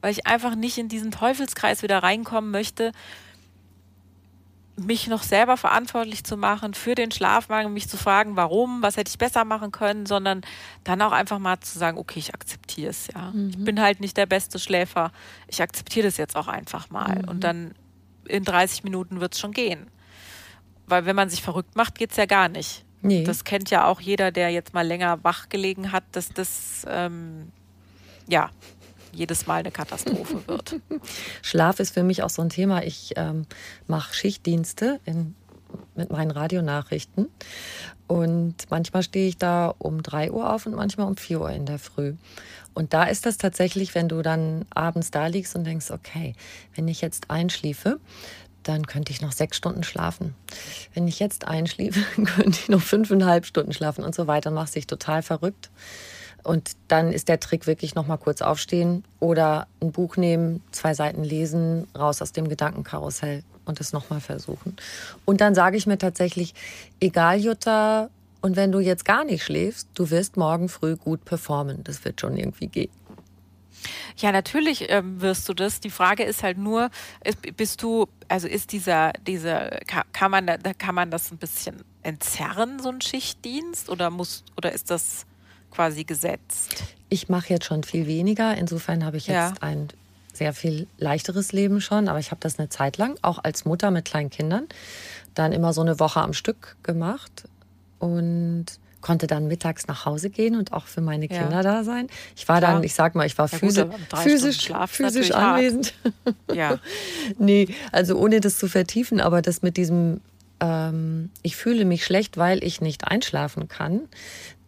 [0.00, 2.92] weil ich einfach nicht in diesen Teufelskreis wieder reinkommen möchte,
[4.86, 9.10] mich noch selber verantwortlich zu machen für den Schlafmangel, mich zu fragen, warum, was hätte
[9.10, 10.42] ich besser machen können, sondern
[10.84, 13.30] dann auch einfach mal zu sagen, okay, ich akzeptiere es, ja.
[13.30, 13.50] Mhm.
[13.50, 15.12] Ich bin halt nicht der beste Schläfer.
[15.48, 17.22] Ich akzeptiere das jetzt auch einfach mal.
[17.22, 17.28] Mhm.
[17.28, 17.74] Und dann
[18.26, 19.86] in 30 Minuten wird es schon gehen.
[20.86, 22.84] Weil wenn man sich verrückt macht, geht es ja gar nicht.
[23.02, 23.24] Nee.
[23.24, 27.50] Das kennt ja auch jeder, der jetzt mal länger wach gelegen hat, dass das ähm,
[28.28, 28.50] ja
[29.12, 30.76] jedes Mal eine Katastrophe wird.
[31.42, 32.82] Schlaf ist für mich auch so ein Thema.
[32.82, 33.46] Ich ähm,
[33.86, 35.34] mache Schichtdienste in,
[35.94, 37.28] mit meinen Radionachrichten.
[38.06, 41.66] Und manchmal stehe ich da um 3 Uhr auf und manchmal um 4 Uhr in
[41.66, 42.14] der Früh.
[42.74, 46.34] Und da ist das tatsächlich, wenn du dann abends da liegst und denkst, okay,
[46.74, 48.00] wenn ich jetzt einschliefe,
[48.62, 50.34] dann könnte ich noch sechs Stunden schlafen.
[50.94, 54.50] Wenn ich jetzt einschliefe, könnte ich noch fünfeinhalb Stunden schlafen und so weiter.
[54.50, 55.70] Machst dich total verrückt.
[56.42, 60.94] Und dann ist der Trick wirklich noch mal kurz aufstehen oder ein Buch nehmen, zwei
[60.94, 64.76] Seiten lesen, raus aus dem Gedankenkarussell und es noch mal versuchen.
[65.24, 66.54] Und dann sage ich mir tatsächlich,
[67.00, 71.84] egal Jutta, und wenn du jetzt gar nicht schläfst, du wirst morgen früh gut performen.
[71.84, 72.90] Das wird schon irgendwie gehen.
[74.16, 75.80] Ja, natürlich ähm, wirst du das.
[75.80, 76.90] Die Frage ist halt nur,
[77.24, 79.70] ist, bist du, also ist dieser, dieser,
[80.12, 84.72] kann man, da kann man das ein bisschen entzerren, so ein Schichtdienst, oder muss, oder
[84.72, 85.24] ist das
[85.72, 86.84] quasi gesetzt?
[87.08, 88.56] Ich mache jetzt schon viel weniger.
[88.56, 89.52] Insofern habe ich jetzt ja.
[89.60, 89.88] ein
[90.32, 93.90] sehr viel leichteres Leben schon, aber ich habe das eine Zeit lang, auch als Mutter
[93.90, 94.66] mit kleinen Kindern,
[95.34, 97.44] dann immer so eine Woche am Stück gemacht
[97.98, 98.66] und
[99.02, 101.62] konnte dann mittags nach Hause gehen und auch für meine Kinder ja.
[101.62, 102.06] da sein.
[102.36, 102.74] Ich war Klar.
[102.74, 105.92] dann, ich sag mal, ich war ja, physisch, gut, physisch, physisch anwesend.
[106.54, 106.78] ja.
[107.38, 110.20] nee, also ohne das zu vertiefen, aber das mit diesem,
[110.60, 114.02] ähm, ich fühle mich schlecht, weil ich nicht einschlafen kann,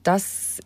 [0.02, 0.58] das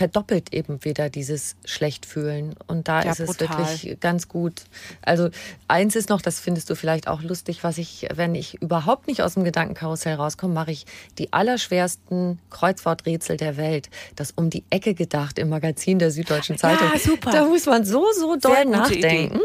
[0.00, 2.54] verdoppelt eben wieder dieses Schlechtfühlen.
[2.66, 4.62] Und da ja, ist es wirklich ganz gut.
[5.02, 5.28] Also
[5.68, 9.20] eins ist noch, das findest du vielleicht auch lustig, was ich, wenn ich überhaupt nicht
[9.20, 10.86] aus dem Gedankenkarussell rauskomme, mache ich
[11.18, 13.90] die allerschwersten Kreuzworträtsel der Welt.
[14.16, 16.88] Das um die Ecke gedacht im Magazin der Süddeutschen Zeitung.
[16.90, 17.30] Ja, super.
[17.30, 19.44] Da muss man so, so doll nachdenken, Idee.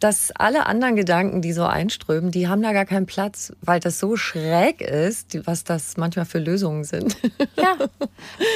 [0.00, 3.98] dass alle anderen Gedanken, die so einströmen, die haben da gar keinen Platz, weil das
[3.98, 7.16] so schräg ist, was das manchmal für Lösungen sind.
[7.56, 7.78] Ja,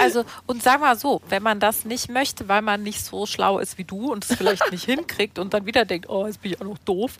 [0.02, 3.58] also und sag mal so, wenn man das nicht möchte, weil man nicht so schlau
[3.58, 6.52] ist wie du und es vielleicht nicht hinkriegt und dann wieder denkt, oh, jetzt bin
[6.52, 7.18] ich auch noch doof,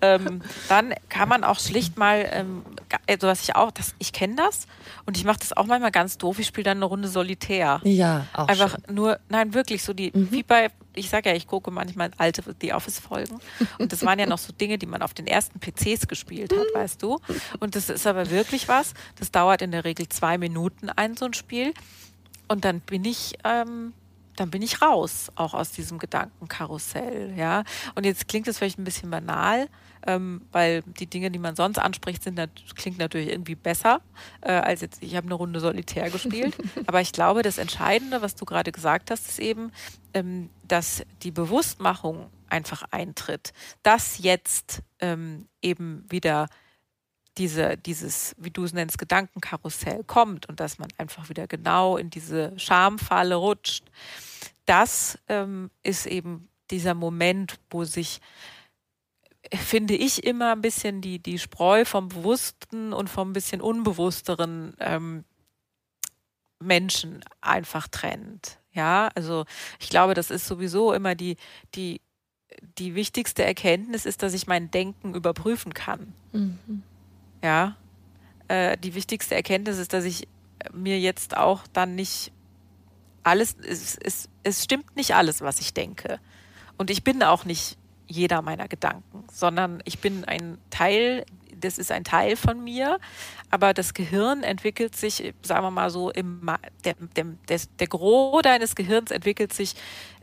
[0.00, 2.62] ähm, dann kann man auch schlicht mal, ähm,
[3.08, 4.66] also was ich auch, das, ich kenne das
[5.06, 7.80] und ich mache das auch manchmal ganz doof, ich spiele dann eine Runde Solitär.
[7.84, 8.94] Ja, auch Einfach schön.
[8.94, 10.30] nur, nein, wirklich so die, mhm.
[10.30, 13.40] wie bei, ich sage ja, ich gucke manchmal alte The Office-Folgen
[13.78, 16.66] und das waren ja noch so Dinge, die man auf den ersten PCs gespielt hat,
[16.74, 17.18] weißt du.
[17.60, 21.24] Und das ist aber wirklich was, das dauert in der Regel zwei Minuten ein, so
[21.24, 21.72] ein Spiel.
[22.48, 23.92] Und dann bin ich, ähm,
[24.36, 27.64] dann bin ich raus, auch aus diesem Gedankenkarussell, ja.
[27.94, 29.68] Und jetzt klingt das vielleicht ein bisschen banal,
[30.06, 32.40] ähm, weil die Dinge, die man sonst anspricht, sind
[32.74, 34.00] klingt natürlich irgendwie besser
[34.40, 35.02] äh, als jetzt.
[35.02, 39.10] Ich habe eine Runde Solitär gespielt, aber ich glaube, das Entscheidende, was du gerade gesagt
[39.10, 39.70] hast, ist eben,
[40.14, 46.48] ähm, dass die Bewusstmachung einfach eintritt, dass jetzt ähm, eben wieder
[47.38, 52.10] diese, dieses, wie du es nennst, Gedankenkarussell kommt und dass man einfach wieder genau in
[52.10, 53.84] diese Schamfalle rutscht,
[54.66, 58.20] das ähm, ist eben dieser Moment, wo sich
[59.54, 65.24] finde ich, immer ein bisschen die, die Spreu vom bewussten und vom bisschen unbewussteren ähm,
[66.60, 68.58] Menschen einfach trennt.
[68.72, 69.44] Ja, also
[69.80, 71.36] ich glaube, das ist sowieso immer die,
[71.74, 72.00] die,
[72.78, 76.14] die wichtigste Erkenntnis ist, dass ich mein Denken überprüfen kann.
[76.32, 76.82] Mhm.
[77.42, 77.76] Ja,
[78.48, 80.28] äh, die wichtigste Erkenntnis ist, dass ich
[80.72, 82.32] mir jetzt auch dann nicht
[83.24, 86.18] alles, es, es, es stimmt nicht alles, was ich denke.
[86.76, 91.24] Und ich bin auch nicht jeder meiner Gedanken, sondern ich bin ein Teil,
[91.58, 92.98] das ist ein Teil von mir,
[93.50, 96.50] aber das Gehirn entwickelt sich, sagen wir mal so, im,
[96.84, 99.74] der, der, der, der Gros deines Gehirns entwickelt sich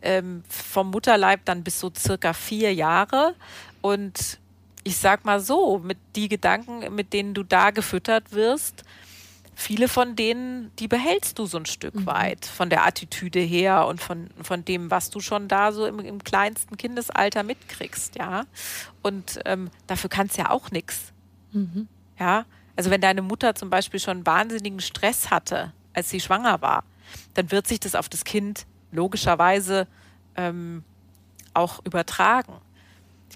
[0.02, 3.36] ähm, vom Mutterleib dann bis so circa vier Jahre.
[3.82, 4.39] Und
[4.84, 8.84] ich sag mal so, mit die Gedanken, mit denen du da gefüttert wirst,
[9.60, 12.06] viele von denen, die behältst du so ein Stück mhm.
[12.06, 16.00] weit von der Attitüde her und von, von dem, was du schon da so im,
[16.00, 18.46] im kleinsten Kindesalter mitkriegst, ja.
[19.02, 21.12] Und ähm, dafür kannst ja auch nichts.
[21.52, 21.88] Mhm.
[22.18, 22.46] Ja.
[22.78, 26.86] Also wenn deine Mutter zum Beispiel schon wahnsinnigen Stress hatte, als sie schwanger war,
[27.34, 29.88] dann wird sich das auf das Kind logischerweise
[30.36, 30.86] ähm,
[31.54, 32.54] auch übertragen.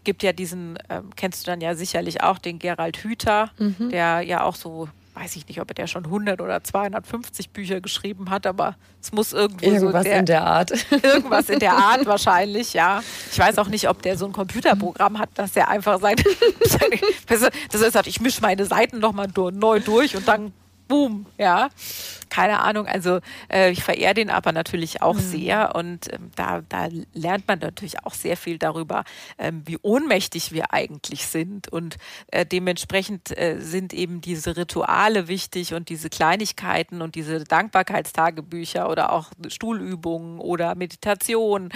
[0.04, 3.90] Es gibt ja diesen, ähm, kennst du dann ja sicherlich auch, den Gerald Hüther, mhm.
[3.90, 7.80] der ja auch so weiß ich nicht, ob er der schon 100 oder 250 Bücher
[7.80, 10.72] geschrieben hat, aber es muss irgendwo irgendwas so der, in der Art.
[11.04, 13.02] Irgendwas in der Art wahrscheinlich, ja.
[13.32, 16.16] Ich weiß auch nicht, ob der so ein Computerprogramm hat, dass er einfach sein,
[17.28, 20.52] das ist, ich mische meine Seiten nochmal neu durch und dann
[20.88, 21.70] boom, ja.
[22.30, 23.20] Keine Ahnung, also
[23.52, 25.20] äh, ich verehre den aber natürlich auch mhm.
[25.20, 29.04] sehr und ähm, da, da lernt man natürlich auch sehr viel darüber,
[29.38, 31.98] ähm, wie ohnmächtig wir eigentlich sind und
[32.32, 39.12] äh, dementsprechend äh, sind eben diese Rituale wichtig und diese Kleinigkeiten und diese Dankbarkeitstagebücher oder
[39.12, 41.70] auch Stuhlübungen oder Meditation,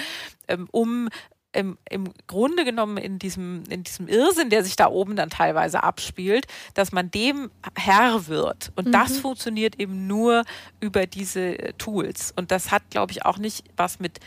[0.47, 1.09] ähm, um
[1.53, 5.83] im, im Grunde genommen in diesem, in diesem Irrsinn, der sich da oben dann teilweise
[5.83, 8.71] abspielt, dass man dem Herr wird.
[8.75, 8.91] Und mhm.
[8.91, 10.43] das funktioniert eben nur
[10.79, 12.33] über diese Tools.
[12.35, 14.19] Und das hat, glaube ich, auch nicht was mit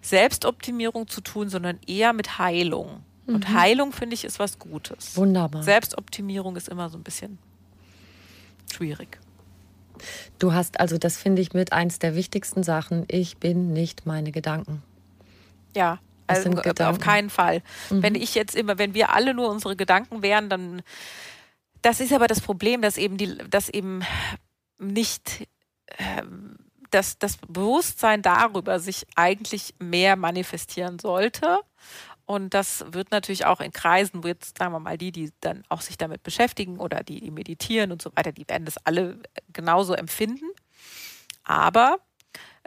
[0.00, 3.02] Selbstoptimierung zu tun, sondern eher mit Heilung.
[3.26, 3.34] Mhm.
[3.34, 5.16] Und Heilung, finde ich, ist was Gutes.
[5.16, 5.62] Wunderbar.
[5.62, 7.38] Selbstoptimierung ist immer so ein bisschen
[8.72, 9.18] schwierig.
[10.38, 14.30] Du hast also, das finde ich mit eins der wichtigsten Sachen, ich bin nicht meine
[14.30, 14.82] Gedanken.
[15.76, 15.98] Ja,
[16.28, 16.50] also
[16.84, 17.62] auf keinen Fall.
[17.90, 18.02] Mhm.
[18.02, 20.82] Wenn ich jetzt immer, wenn wir alle nur unsere Gedanken wären, dann
[21.82, 24.02] das ist aber das Problem, dass eben die, dass eben
[24.78, 25.48] nicht
[25.86, 26.22] äh,
[26.90, 31.58] dass das Bewusstsein darüber sich eigentlich mehr manifestieren sollte.
[32.24, 35.64] Und das wird natürlich auch in Kreisen, wo jetzt, sagen wir mal, die, die dann
[35.68, 39.18] auch sich damit beschäftigen oder die, die meditieren und so weiter, die werden das alle
[39.52, 40.44] genauso empfinden.
[41.42, 41.98] Aber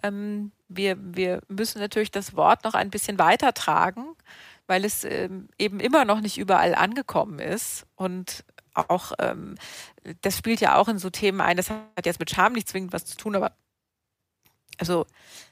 [0.01, 4.05] ähm, wir, wir müssen natürlich das Wort noch ein bisschen weitertragen,
[4.67, 7.85] weil es ähm, eben immer noch nicht überall angekommen ist.
[7.95, 8.43] Und
[8.73, 9.55] auch, ähm,
[10.21, 12.93] das spielt ja auch in so Themen ein, das hat jetzt mit Scham nicht zwingend
[12.93, 13.51] was zu tun, aber
[14.77, 15.05] also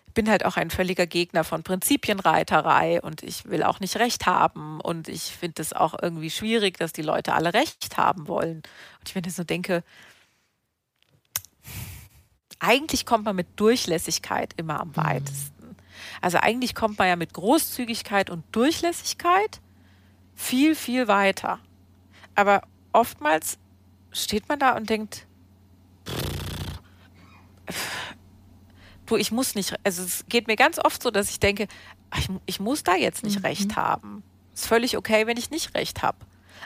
[0.08, 4.26] ich bin halt auch ein völliger Gegner von Prinzipienreiterei und ich will auch nicht Recht
[4.26, 8.64] haben und ich finde es auch irgendwie schwierig, dass die Leute alle Recht haben wollen.
[9.00, 9.84] Und ich wenn ich so denke,
[12.60, 14.98] eigentlich kommt man mit Durchlässigkeit immer am mhm.
[14.98, 15.76] weitesten.
[16.22, 19.62] Also eigentlich kommt man ja mit Großzügigkeit und Durchlässigkeit
[20.36, 21.60] viel, viel weiter.
[22.36, 22.62] Aber
[22.94, 23.58] oftmals
[24.12, 25.26] steht man da und denkt,
[29.06, 31.68] du, ich muss nicht, also es geht mir ganz oft so, dass ich denke,
[32.18, 33.46] ich, ich muss da jetzt nicht mhm.
[33.46, 34.24] recht haben.
[34.54, 36.18] Ist völlig okay, wenn ich nicht recht habe.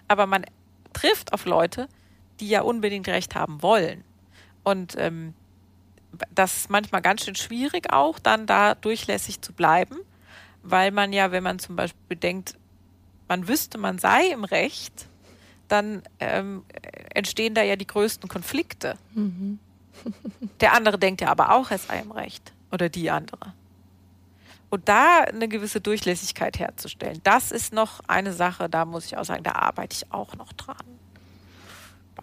[0.07, 0.45] Aber man
[0.93, 1.87] trifft auf Leute,
[2.39, 4.03] die ja unbedingt recht haben wollen.
[4.63, 5.33] Und ähm,
[6.33, 9.97] das ist manchmal ganz schön schwierig auch, dann da durchlässig zu bleiben,
[10.61, 12.55] weil man ja, wenn man zum Beispiel denkt,
[13.27, 15.07] man wüsste, man sei im Recht,
[15.67, 16.63] dann ähm,
[17.13, 18.95] entstehen da ja die größten Konflikte.
[19.13, 19.59] Mhm.
[20.61, 23.53] Der andere denkt ja aber auch, er sei im Recht oder die andere.
[24.69, 29.23] Und da eine gewisse Durchlässigkeit herzustellen, das ist noch eine Sache, da muss ich auch
[29.23, 30.77] sagen, da arbeite ich auch noch dran.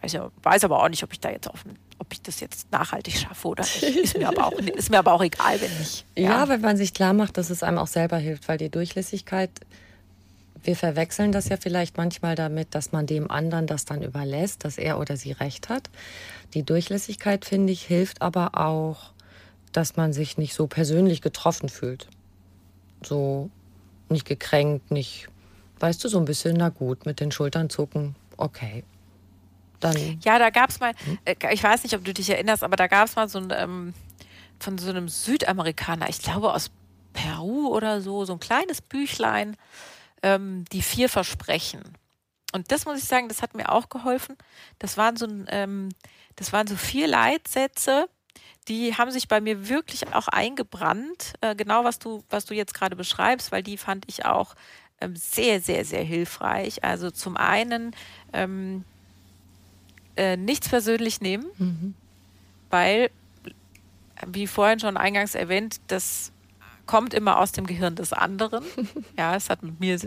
[0.00, 1.64] Weiß, weiß aber auch nicht, ob ich da jetzt auf,
[2.00, 3.82] ob ich das jetzt nachhaltig schaffe oder nicht.
[3.82, 6.06] Ist mir aber auch, ist mir aber auch egal, wenn nicht.
[6.16, 6.22] Ja.
[6.22, 9.50] ja, wenn man sich klar macht, dass es einem auch selber hilft, weil die Durchlässigkeit,
[10.64, 14.78] wir verwechseln das ja vielleicht manchmal damit, dass man dem anderen das dann überlässt, dass
[14.78, 15.90] er oder sie recht hat.
[16.54, 19.12] Die Durchlässigkeit, finde ich, hilft aber auch,
[19.72, 22.08] dass man sich nicht so persönlich getroffen fühlt.
[23.04, 23.50] So
[24.08, 25.28] nicht gekränkt, nicht,
[25.80, 28.84] weißt du, so ein bisschen, na gut, mit den Schultern zucken, okay
[29.80, 30.18] dann.
[30.22, 31.18] Ja, da gab es mal, hm?
[31.24, 33.52] äh, ich weiß nicht, ob du dich erinnerst, aber da gab es mal so ein,
[33.52, 33.94] ähm,
[34.58, 36.70] von so einem Südamerikaner, ich glaube aus
[37.12, 39.56] Peru oder so, so ein kleines Büchlein,
[40.22, 41.82] ähm, die vier Versprechen.
[42.52, 44.36] und das muss ich sagen, das hat mir auch geholfen.
[44.78, 45.88] Das waren so, ähm,
[46.36, 48.08] das waren so vier Leitsätze,
[48.68, 51.34] die haben sich bei mir wirklich auch eingebrannt.
[51.40, 54.54] Äh, genau was du, was du jetzt gerade beschreibst, weil die fand ich auch
[55.00, 56.84] ähm, sehr, sehr, sehr hilfreich.
[56.84, 57.94] Also zum einen
[58.32, 58.84] ähm,
[60.20, 61.94] äh, nichts persönlich nehmen, mhm.
[62.68, 63.10] weil,
[64.26, 66.30] wie vorhin schon eingangs erwähnt, das
[66.84, 68.62] kommt immer aus dem Gehirn des anderen.
[69.16, 69.98] ja, es hat mit mir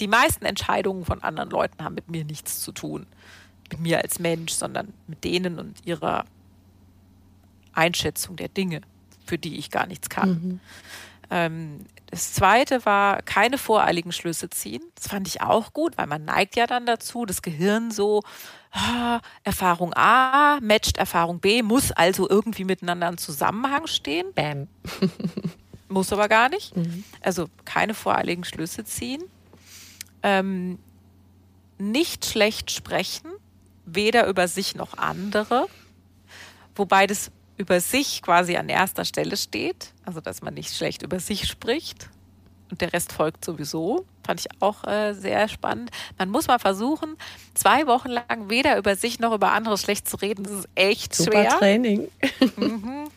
[0.00, 3.06] die meisten Entscheidungen von anderen Leuten haben mit mir nichts zu tun.
[3.70, 6.24] Mit mir als Mensch, sondern mit denen und ihrer
[7.72, 8.80] Einschätzung der Dinge,
[9.24, 10.30] für die ich gar nichts kann.
[10.30, 10.60] Mhm.
[11.30, 14.82] Ähm, das zweite war keine voreiligen Schlüsse ziehen.
[14.94, 18.22] Das fand ich auch gut, weil man neigt ja dann dazu, das Gehirn so,
[18.72, 24.32] ah, Erfahrung A matcht Erfahrung B, muss also irgendwie miteinander in Zusammenhang stehen.
[24.34, 24.68] Bam.
[25.88, 26.76] muss aber gar nicht.
[26.76, 27.04] Mhm.
[27.20, 29.22] Also keine voreiligen Schlüsse ziehen
[30.22, 30.78] ähm,
[31.78, 33.30] nicht schlecht sprechen,
[33.86, 35.66] weder über sich noch andere,
[36.74, 37.30] wobei das
[37.60, 42.08] über sich quasi an erster Stelle steht, also dass man nicht schlecht über sich spricht
[42.70, 44.06] und der Rest folgt sowieso.
[44.24, 45.90] Fand ich auch äh, sehr spannend.
[46.18, 47.16] Man muss mal versuchen,
[47.54, 50.44] zwei Wochen lang weder über sich noch über andere schlecht zu reden.
[50.44, 51.58] Das ist echt Super schwer.
[51.58, 52.08] Training.
[52.56, 53.08] Mhm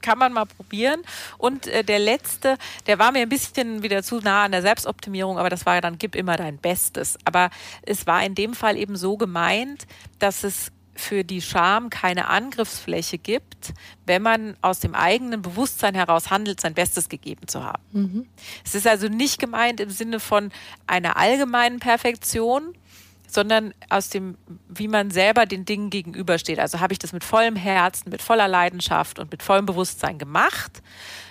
[0.00, 1.02] kann man mal probieren.
[1.38, 5.38] Und äh, der letzte, der war mir ein bisschen wieder zu nah an der Selbstoptimierung,
[5.38, 7.18] aber das war ja dann, gib immer dein Bestes.
[7.24, 7.50] Aber
[7.82, 9.86] es war in dem Fall eben so gemeint,
[10.18, 13.72] dass es für die Scham keine Angriffsfläche gibt,
[14.06, 17.82] wenn man aus dem eigenen Bewusstsein heraus handelt, sein Bestes gegeben zu haben.
[17.92, 18.26] Mhm.
[18.64, 20.52] Es ist also nicht gemeint im Sinne von
[20.86, 22.74] einer allgemeinen Perfektion,
[23.26, 24.36] sondern aus dem,
[24.68, 26.58] wie man selber den Dingen gegenübersteht.
[26.58, 30.82] Also habe ich das mit vollem Herzen, mit voller Leidenschaft und mit vollem Bewusstsein gemacht,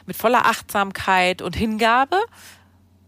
[0.05, 2.17] mit voller Achtsamkeit und Hingabe.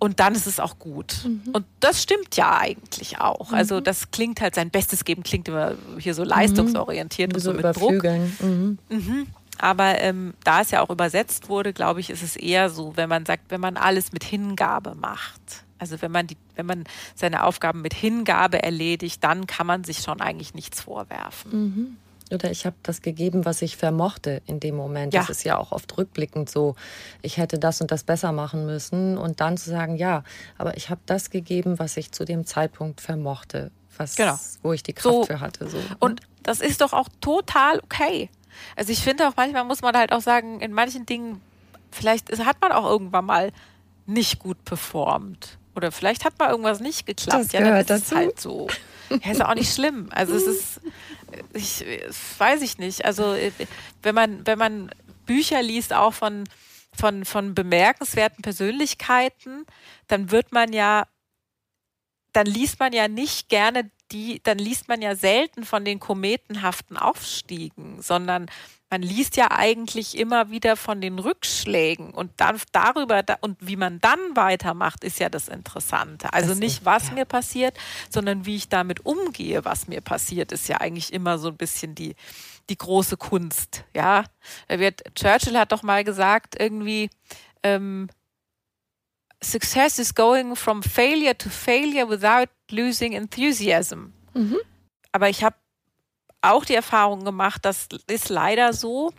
[0.04, 1.18] Und dann ist es auch gut.
[1.26, 1.52] Mhm.
[1.54, 3.52] Und das stimmt ja eigentlich auch.
[3.52, 3.56] Mhm.
[3.56, 7.36] Also das klingt halt, sein Bestes geben klingt immer hier so leistungsorientiert mhm.
[7.36, 8.04] und so, so mit Druck.
[8.04, 8.80] Mhm.
[8.90, 9.28] mhm.
[9.60, 13.10] Aber ähm, da es ja auch übersetzt wurde, glaube ich, ist es eher so, wenn
[13.10, 15.66] man sagt, wenn man alles mit Hingabe macht.
[15.78, 20.00] Also wenn man die, wenn man seine Aufgaben mit Hingabe erledigt, dann kann man sich
[20.00, 22.00] schon eigentlich nichts vorwerfen.
[22.34, 25.14] Oder ich habe das gegeben, was ich vermochte in dem Moment.
[25.14, 25.22] Ja.
[25.22, 26.76] Das ist ja auch oft rückblickend so,
[27.22, 29.18] ich hätte das und das besser machen müssen.
[29.18, 30.24] Und dann zu sagen, ja,
[30.58, 34.38] aber ich habe das gegeben, was ich zu dem Zeitpunkt vermochte, was, genau.
[34.62, 35.24] wo ich die Kraft so.
[35.26, 35.70] für hatte.
[35.70, 35.78] So.
[35.78, 35.84] Ne?
[36.00, 38.30] Und das ist doch auch total okay.
[38.76, 41.42] Also ich finde auch manchmal muss man halt auch sagen, in manchen Dingen,
[41.92, 43.52] vielleicht hat man auch irgendwann mal
[44.06, 45.58] nicht gut performt.
[45.76, 47.46] Oder vielleicht hat mal irgendwas nicht geklappt.
[47.46, 48.04] Das ja, dann ist dazu.
[48.04, 48.68] es halt so.
[49.24, 50.10] Ja, ist auch nicht schlimm.
[50.12, 50.82] Also es ist,
[51.54, 51.86] ich,
[52.38, 53.06] weiß ich nicht.
[53.06, 53.36] Also
[54.02, 54.92] wenn man, wenn man
[55.26, 56.46] Bücher liest, auch von,
[56.94, 59.66] von, von bemerkenswerten Persönlichkeiten,
[60.08, 61.08] dann wird man ja,
[62.34, 66.98] dann liest man ja nicht gerne die, dann liest man ja selten von den kometenhaften
[66.98, 68.48] Aufstiegen, sondern
[68.92, 74.02] man liest ja eigentlich immer wieder von den Rückschlägen und dann darüber und wie man
[74.02, 76.34] dann weitermacht, ist ja das Interessante.
[76.34, 77.14] Also nicht, was ja.
[77.14, 77.78] mir passiert,
[78.10, 81.96] sondern wie ich damit umgehe, was mir passiert, ist ja eigentlich immer so ein bisschen
[81.96, 82.16] die,
[82.70, 83.86] die große Kunst.
[83.94, 84.26] Ja,
[84.68, 87.10] wird, Churchill hat doch mal gesagt, irgendwie,
[87.64, 88.10] ähm,
[89.44, 94.14] Success is going from failure to failure without losing enthusiasm.
[94.34, 94.58] Mhm.
[95.12, 95.56] Aber ich habe
[96.42, 99.14] auch die Erfahrung gemacht, das ist leider so,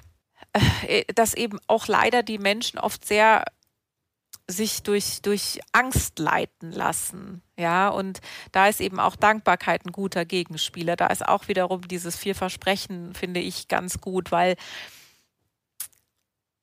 [0.87, 3.45] äh, dass eben auch leider die Menschen oft sehr
[4.49, 7.43] sich durch, durch Angst leiten lassen.
[7.57, 10.97] Ja, und da ist eben auch Dankbarkeit ein guter Gegenspieler.
[10.97, 14.57] Da ist auch wiederum dieses vier Versprechen, finde ich, ganz gut, weil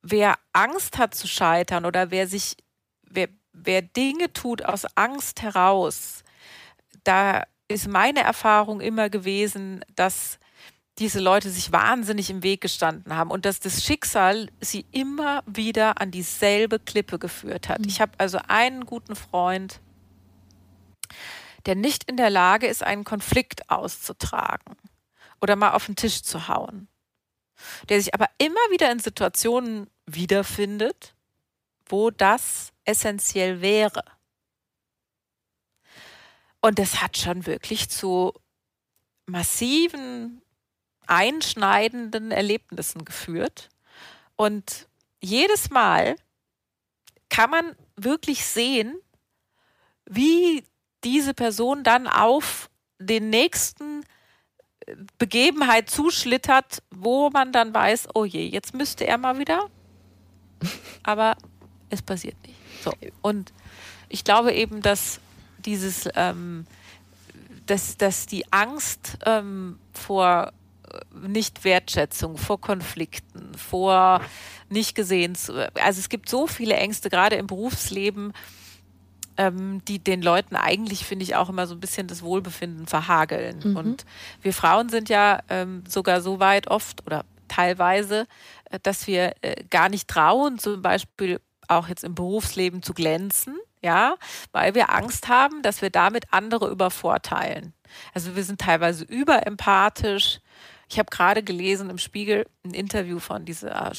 [0.01, 2.57] wer Angst hat zu scheitern oder wer sich,
[3.03, 6.23] wer, wer Dinge tut aus Angst heraus,
[7.09, 10.37] da ist meine Erfahrung immer gewesen, dass
[10.99, 15.99] diese Leute sich wahnsinnig im Weg gestanden haben und dass das Schicksal sie immer wieder
[15.99, 17.79] an dieselbe Klippe geführt hat.
[17.79, 17.87] Mhm.
[17.87, 19.79] Ich habe also einen guten Freund,
[21.65, 24.75] der nicht in der Lage ist, einen Konflikt auszutragen
[25.41, 26.89] oder mal auf den Tisch zu hauen,
[27.87, 31.15] der sich aber immer wieder in Situationen wiederfindet,
[31.87, 34.03] wo das essentiell wäre.
[36.61, 38.33] Und das hat schon wirklich zu
[39.25, 40.41] massiven
[41.07, 43.69] einschneidenden Erlebnissen geführt.
[44.35, 44.87] Und
[45.21, 46.15] jedes Mal
[47.29, 48.95] kann man wirklich sehen,
[50.05, 50.63] wie
[51.03, 54.03] diese Person dann auf den nächsten
[54.85, 59.69] äh, Begebenheit zuschlittert, wo man dann weiß, oh je, jetzt müsste er mal wieder.
[61.03, 61.37] Aber
[61.89, 62.59] es passiert nicht.
[62.83, 62.93] So.
[63.21, 63.53] Und
[64.09, 65.19] ich glaube eben, dass
[65.65, 66.65] dieses ähm,
[67.69, 70.51] dass, dass die Angst ähm, vor
[70.91, 74.21] äh, Nicht-Wertschätzung, vor Konflikten, vor
[74.69, 78.33] nicht gesehen zu, also es gibt so viele Ängste, gerade im Berufsleben,
[79.37, 83.59] ähm, die den Leuten eigentlich, finde ich, auch immer so ein bisschen das Wohlbefinden verhageln.
[83.63, 83.77] Mhm.
[83.77, 84.05] Und
[84.41, 88.25] wir Frauen sind ja ähm, sogar so weit oft oder teilweise,
[88.65, 93.55] äh, dass wir äh, gar nicht trauen, zum Beispiel auch jetzt im Berufsleben zu glänzen,
[93.81, 94.15] ja,
[94.51, 97.73] weil wir Angst haben, dass wir damit andere übervorteilen.
[98.13, 100.39] Also wir sind teilweise überempathisch.
[100.89, 103.91] Ich habe gerade gelesen im Spiegel ein Interview von dieser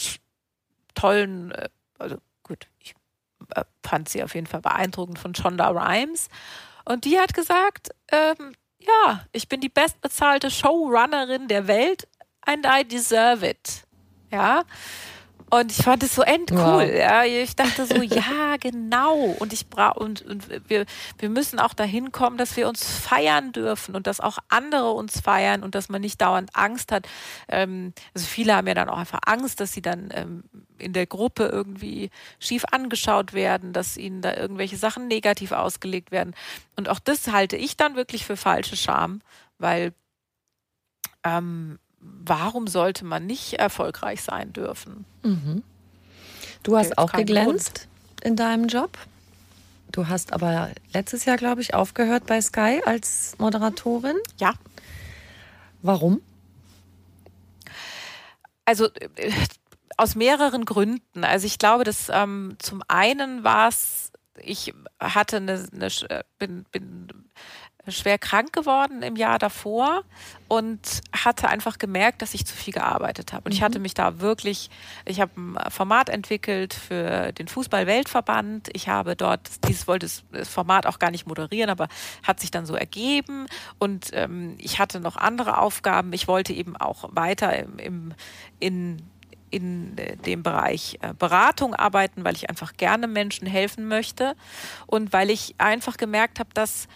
[0.95, 1.69] tollen, äh,
[1.99, 2.95] also gut, ich
[3.55, 6.29] äh, fand sie auf jeden Fall beeindruckend von Shonda Rhimes.
[6.85, 12.09] Und die hat gesagt, ähm, ja, ich bin die bestbezahlte Showrunnerin der Welt
[12.43, 13.85] and I deserve it.
[14.31, 14.65] Ja.
[15.51, 16.59] Und ich fand es so endcool.
[16.59, 16.95] Wow.
[16.95, 17.25] Ja.
[17.25, 19.17] Ich dachte so, ja, genau.
[19.39, 20.87] Und ich bra und, und wir,
[21.19, 25.21] wir müssen auch dahin kommen, dass wir uns feiern dürfen und dass auch andere uns
[25.21, 27.09] feiern und dass man nicht dauernd Angst hat.
[27.49, 30.45] Ähm, also viele haben ja dann auch einfach Angst, dass sie dann ähm,
[30.79, 36.35] in der Gruppe irgendwie schief angeschaut werden, dass ihnen da irgendwelche Sachen negativ ausgelegt werden.
[36.77, 39.21] Und auch das halte ich dann wirklich für falsche Scham,
[39.59, 39.93] weil
[41.25, 45.05] ähm, warum sollte man nicht erfolgreich sein dürfen?
[45.23, 45.63] Mhm.
[46.63, 48.25] Du hast auch geglänzt Grund.
[48.25, 48.99] in deinem Job.
[49.93, 54.17] Du hast aber letztes Jahr, glaube ich, aufgehört bei Sky als Moderatorin.
[54.39, 54.55] Ja.
[55.83, 56.21] Warum?
[58.65, 58.87] Also
[59.17, 59.33] äh,
[59.97, 61.25] aus mehreren Gründen.
[61.25, 66.65] Also ich glaube, dass ähm, zum einen war es, ich hatte eine, eine äh, bin,
[66.71, 67.09] bin
[67.93, 70.03] schwer krank geworden im Jahr davor
[70.49, 70.81] und
[71.13, 73.45] hatte einfach gemerkt, dass ich zu viel gearbeitet habe.
[73.45, 73.57] Und mhm.
[73.57, 74.71] ich hatte mich da wirklich,
[75.05, 78.71] ich habe ein Format entwickelt für den Fußball-Weltverband.
[78.73, 81.89] Ich habe dort, dieses wollte das Format auch gar nicht moderieren, aber
[82.23, 83.47] hat sich dann so ergeben.
[83.79, 86.13] Und ähm, ich hatte noch andere Aufgaben.
[86.13, 88.15] Ich wollte eben auch weiter im, im
[88.59, 89.03] in
[89.51, 94.37] in dem Bereich äh, Beratung arbeiten, weil ich einfach gerne Menschen helfen möchte
[94.87, 96.89] und weil ich einfach gemerkt habe, dass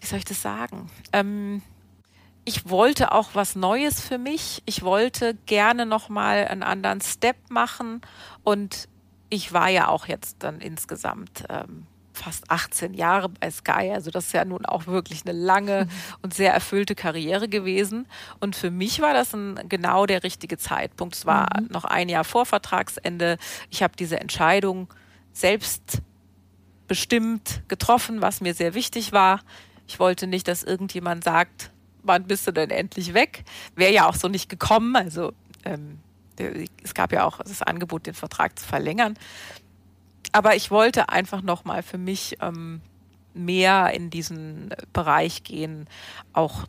[0.00, 0.90] wie soll ich das sagen?
[1.12, 1.62] Ähm,
[2.44, 4.62] ich wollte auch was Neues für mich.
[4.66, 8.00] Ich wollte gerne nochmal einen anderen Step machen.
[8.42, 8.88] Und
[9.28, 13.92] ich war ja auch jetzt dann insgesamt ähm, fast 18 Jahre bei Sky.
[13.92, 15.86] Also das ist ja nun auch wirklich eine lange
[16.22, 18.06] und sehr erfüllte Karriere gewesen.
[18.40, 21.14] Und für mich war das ein, genau der richtige Zeitpunkt.
[21.14, 21.68] Es war mhm.
[21.70, 23.36] noch ein Jahr vor Vertragsende.
[23.70, 24.88] Ich habe diese Entscheidung
[25.32, 26.02] selbst
[26.88, 29.40] bestimmt getroffen, was mir sehr wichtig war.
[29.90, 31.72] Ich wollte nicht, dass irgendjemand sagt,
[32.04, 33.42] wann bist du denn endlich weg?
[33.74, 34.94] Wäre ja auch so nicht gekommen.
[34.94, 35.32] Also
[35.64, 35.98] ähm,
[36.84, 39.18] es gab ja auch das Angebot, den Vertrag zu verlängern.
[40.30, 42.82] Aber ich wollte einfach nochmal für mich ähm,
[43.34, 45.88] mehr in diesen Bereich gehen,
[46.34, 46.68] auch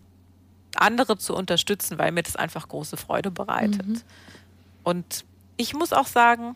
[0.76, 3.88] andere zu unterstützen, weil mir das einfach große Freude bereitet.
[3.88, 4.02] Mhm.
[4.82, 5.26] Und
[5.58, 6.56] ich muss auch sagen,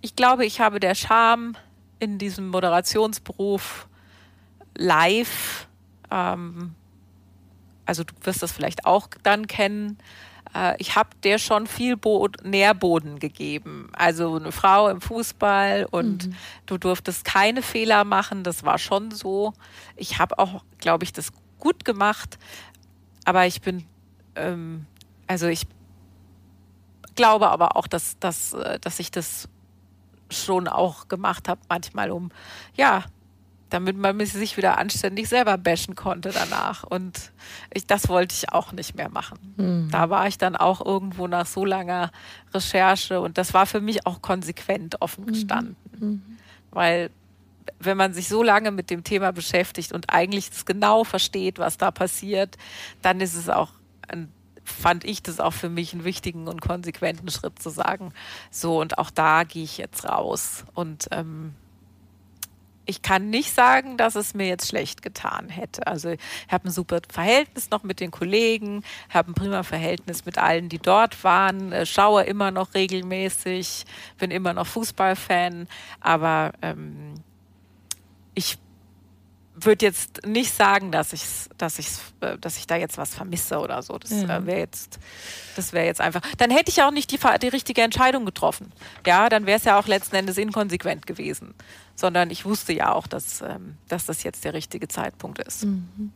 [0.00, 1.54] ich glaube, ich habe der Charme
[1.98, 3.88] in diesem Moderationsberuf
[4.74, 5.68] live
[6.12, 6.74] ähm,
[7.86, 9.98] also du wirst das vielleicht auch dann kennen.
[10.54, 13.90] Äh, ich habe der schon viel Bo Nährboden gegeben.
[13.92, 16.34] Also eine Frau im Fußball und mhm.
[16.66, 18.44] du durftest keine Fehler machen.
[18.44, 19.52] Das war schon so.
[19.96, 22.38] Ich habe auch, glaube ich, das gut gemacht.
[23.24, 23.84] Aber ich bin,
[24.34, 24.86] ähm,
[25.26, 25.66] also ich
[27.14, 29.48] glaube aber auch, dass, dass, äh, dass ich das
[30.30, 32.30] schon auch gemacht habe, manchmal um,
[32.74, 33.04] ja,
[33.72, 36.84] damit man sich wieder anständig selber bashen konnte danach.
[36.84, 37.32] Und
[37.72, 39.54] ich, das wollte ich auch nicht mehr machen.
[39.56, 39.88] Mhm.
[39.90, 42.10] Da war ich dann auch irgendwo nach so langer
[42.52, 45.32] Recherche und das war für mich auch konsequent offen hm.
[45.32, 45.76] gestanden.
[45.98, 46.22] Mhm.
[46.70, 47.10] Weil
[47.78, 51.78] wenn man sich so lange mit dem Thema beschäftigt und eigentlich das genau versteht, was
[51.78, 52.56] da passiert,
[53.00, 53.70] dann ist es auch
[54.08, 54.28] ein
[54.64, 58.12] fand ich das auch für mich einen wichtigen und konsequenten Schritt zu sagen,
[58.52, 61.54] so und auch da gehe ich jetzt raus und ähm,
[62.84, 65.86] ich kann nicht sagen, dass es mir jetzt schlecht getan hätte.
[65.86, 66.20] Also ich
[66.50, 70.78] habe ein super Verhältnis noch mit den Kollegen, habe ein prima Verhältnis mit allen, die
[70.78, 73.84] dort waren, äh, schaue immer noch regelmäßig,
[74.18, 75.68] bin immer noch Fußballfan,
[76.00, 77.14] aber ähm,
[78.34, 78.58] ich
[79.64, 81.24] würde jetzt nicht sagen, dass ich,
[81.58, 81.88] dass ich,
[82.20, 83.98] äh, dass ich da jetzt was vermisse oder so.
[83.98, 84.46] Das äh, mhm.
[84.46, 84.98] wäre jetzt,
[85.56, 86.22] das wäre jetzt einfach.
[86.38, 88.72] Dann hätte ich auch nicht die, die richtige Entscheidung getroffen.
[89.06, 91.54] Ja, dann wäre es ja auch letzten Endes inkonsequent gewesen
[91.94, 95.64] sondern ich wusste ja auch, dass, ähm, dass das jetzt der richtige Zeitpunkt ist.
[95.64, 96.12] Mhm.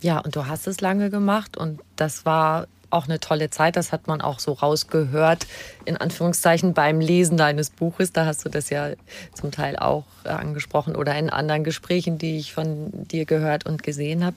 [0.00, 3.76] Ja, und du hast es lange gemacht und das war auch eine tolle Zeit.
[3.76, 5.46] Das hat man auch so rausgehört,
[5.84, 8.12] in Anführungszeichen, beim Lesen deines Buches.
[8.12, 8.90] Da hast du das ja
[9.34, 14.24] zum Teil auch angesprochen oder in anderen Gesprächen, die ich von dir gehört und gesehen
[14.24, 14.36] habe.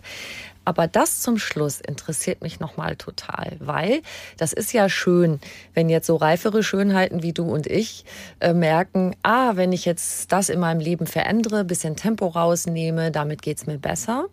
[0.63, 4.01] Aber das zum Schluss interessiert mich nochmal total, weil
[4.37, 5.39] das ist ja schön,
[5.73, 8.05] wenn jetzt so reifere Schönheiten wie du und ich
[8.39, 13.41] äh, merken, ah, wenn ich jetzt das in meinem Leben verändere, bisschen Tempo rausnehme, damit
[13.41, 14.25] geht's mir besser.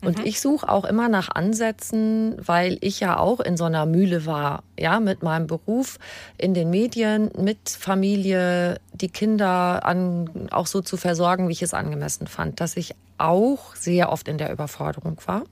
[0.00, 0.26] Und mhm.
[0.26, 4.62] ich suche auch immer nach Ansätzen, weil ich ja auch in so einer Mühle war,
[4.78, 5.98] ja, mit meinem Beruf
[6.38, 11.74] in den Medien, mit Familie, die Kinder an, auch so zu versorgen, wie ich es
[11.74, 12.94] angemessen fand, dass ich
[13.24, 15.44] auch sehr oft in der Überforderung war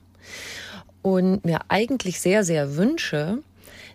[1.03, 3.39] und mir eigentlich sehr, sehr wünsche,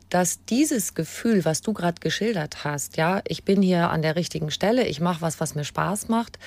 [0.10, 4.52] dass dieses Gefühl, was du gerade geschildert hast, ja, ich bin hier an der richtigen
[4.52, 6.40] Stelle, ich mache was, was mir Spaß macht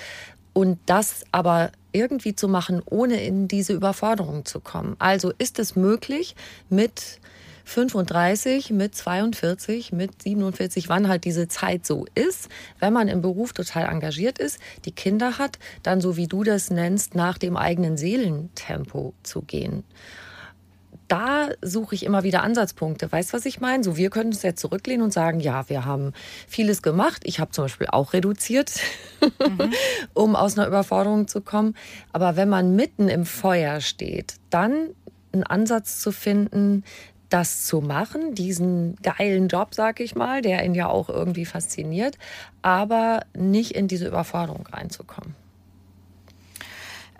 [0.53, 4.97] und das aber irgendwie zu machen, ohne in diese Überforderung zu kommen.
[4.99, 6.35] Also ist es möglich,
[6.69, 7.20] mit
[7.71, 12.49] 35, mit 42, mit 47, wann halt diese Zeit so ist,
[12.81, 16.71] wenn man im Beruf total engagiert ist, die Kinder hat, dann so wie du das
[16.71, 19.85] nennst, nach dem eigenen Seelentempo zu gehen
[21.11, 23.11] da suche ich immer wieder Ansatzpunkte.
[23.11, 23.83] Weißt du, was ich meine?
[23.83, 26.13] So, wir können uns jetzt zurücklehnen und sagen, ja, wir haben
[26.47, 27.23] vieles gemacht.
[27.25, 28.71] Ich habe zum Beispiel auch reduziert,
[29.21, 29.73] mhm.
[30.15, 31.75] um aus einer Überforderung zu kommen.
[32.13, 34.91] Aber wenn man mitten im Feuer steht, dann
[35.33, 36.85] einen Ansatz zu finden,
[37.31, 42.19] das zu machen, diesen geilen Job, sag ich mal, der ihn ja auch irgendwie fasziniert,
[42.61, 45.35] aber nicht in diese Überforderung reinzukommen.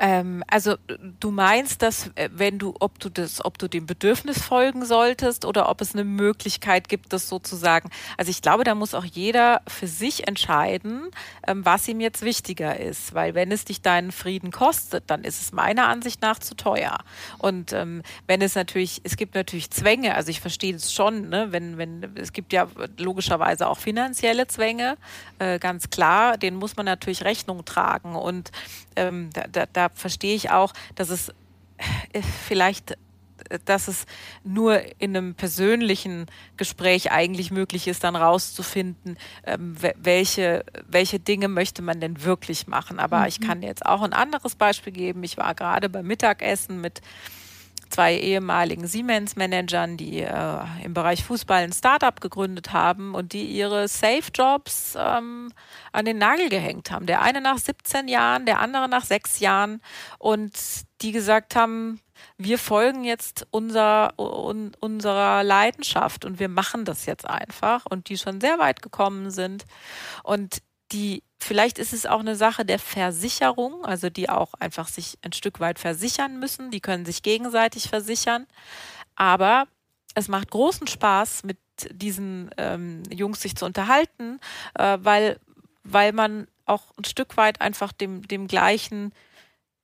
[0.01, 0.77] Ähm, also
[1.21, 5.45] du meinst, dass äh, wenn du, ob du das, ob du dem Bedürfnis folgen solltest
[5.45, 7.91] oder ob es eine Möglichkeit gibt, das sozusagen.
[8.17, 11.11] Also ich glaube, da muss auch jeder für sich entscheiden,
[11.47, 15.43] ähm, was ihm jetzt wichtiger ist, weil wenn es dich deinen Frieden kostet, dann ist
[15.43, 16.97] es meiner Ansicht nach zu teuer.
[17.37, 20.15] Und ähm, wenn es natürlich, es gibt natürlich Zwänge.
[20.15, 21.49] Also ich verstehe es schon, ne?
[21.51, 24.97] wenn wenn es gibt ja logischerweise auch finanzielle Zwänge,
[25.39, 28.51] äh, ganz klar, denen muss man natürlich Rechnung tragen und
[28.97, 31.31] ähm, da, da, da verstehe ich auch, dass es
[32.13, 32.97] äh, vielleicht
[33.65, 34.07] dass es
[34.45, 36.27] nur in einem persönlichen
[36.57, 42.99] Gespräch eigentlich möglich ist, dann rauszufinden, ähm, welche, welche Dinge möchte man denn wirklich machen.
[42.99, 43.27] Aber mhm.
[43.27, 45.25] ich kann jetzt auch ein anderes Beispiel geben.
[45.25, 47.01] Ich war gerade beim Mittagessen mit
[47.91, 53.89] zwei ehemaligen Siemens-Managern, die äh, im Bereich Fußball ein Startup gegründet haben und die ihre
[53.89, 55.53] Safe-Jobs ähm,
[55.93, 57.07] an den Nagel gehängt haben.
[57.07, 59.83] Der eine nach 17 Jahren, der andere nach sechs Jahren.
[60.19, 60.53] Und
[61.03, 62.01] die gesagt haben,
[62.39, 67.87] wir folgen jetzt unser, un, unserer Leidenschaft und wir machen das jetzt einfach.
[67.87, 69.65] Und die schon sehr weit gekommen sind.
[70.23, 70.63] Und
[70.93, 75.33] die Vielleicht ist es auch eine Sache der Versicherung, also die auch einfach sich ein
[75.33, 76.71] Stück weit versichern müssen.
[76.71, 78.47] Die können sich gegenseitig versichern.
[79.17, 79.67] Aber
[80.15, 81.59] es macht großen Spaß, mit
[81.91, 84.39] diesen ähm, Jungs sich zu unterhalten,
[84.75, 85.41] äh, weil,
[85.83, 89.13] weil man auch ein Stück weit einfach dem, dem gleichen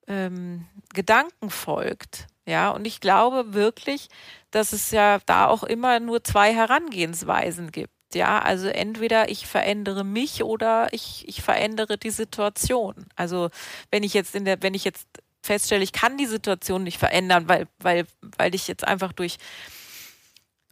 [0.07, 2.27] ähm, Gedanken folgt.
[2.45, 4.09] Ja, und ich glaube wirklich,
[4.51, 7.96] dass es ja da auch immer nur zwei Herangehensweisen gibt.
[8.15, 13.07] Ja, also entweder ich verändere mich oder ich, ich verändere die Situation.
[13.17, 13.51] Also
[13.91, 15.07] wenn ich jetzt in der, wenn ich jetzt
[15.43, 18.07] feststelle, ich kann die Situation nicht verändern, weil, weil,
[18.39, 19.39] weil ich jetzt einfach durch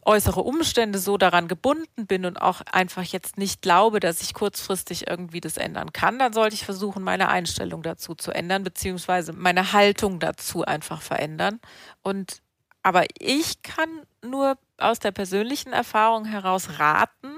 [0.05, 5.07] äußere Umstände so daran gebunden bin und auch einfach jetzt nicht glaube, dass ich kurzfristig
[5.07, 9.73] irgendwie das ändern kann, dann sollte ich versuchen, meine Einstellung dazu zu ändern, beziehungsweise meine
[9.73, 11.59] Haltung dazu einfach verändern.
[12.03, 12.43] Und
[12.83, 13.89] aber ich kann
[14.23, 17.33] nur aus der persönlichen Erfahrung heraus raten,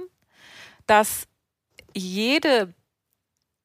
[0.86, 1.28] dass
[1.94, 2.74] jede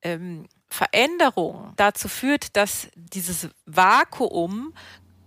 [0.03, 4.75] ähm, Veränderung dazu führt, dass dieses Vakuum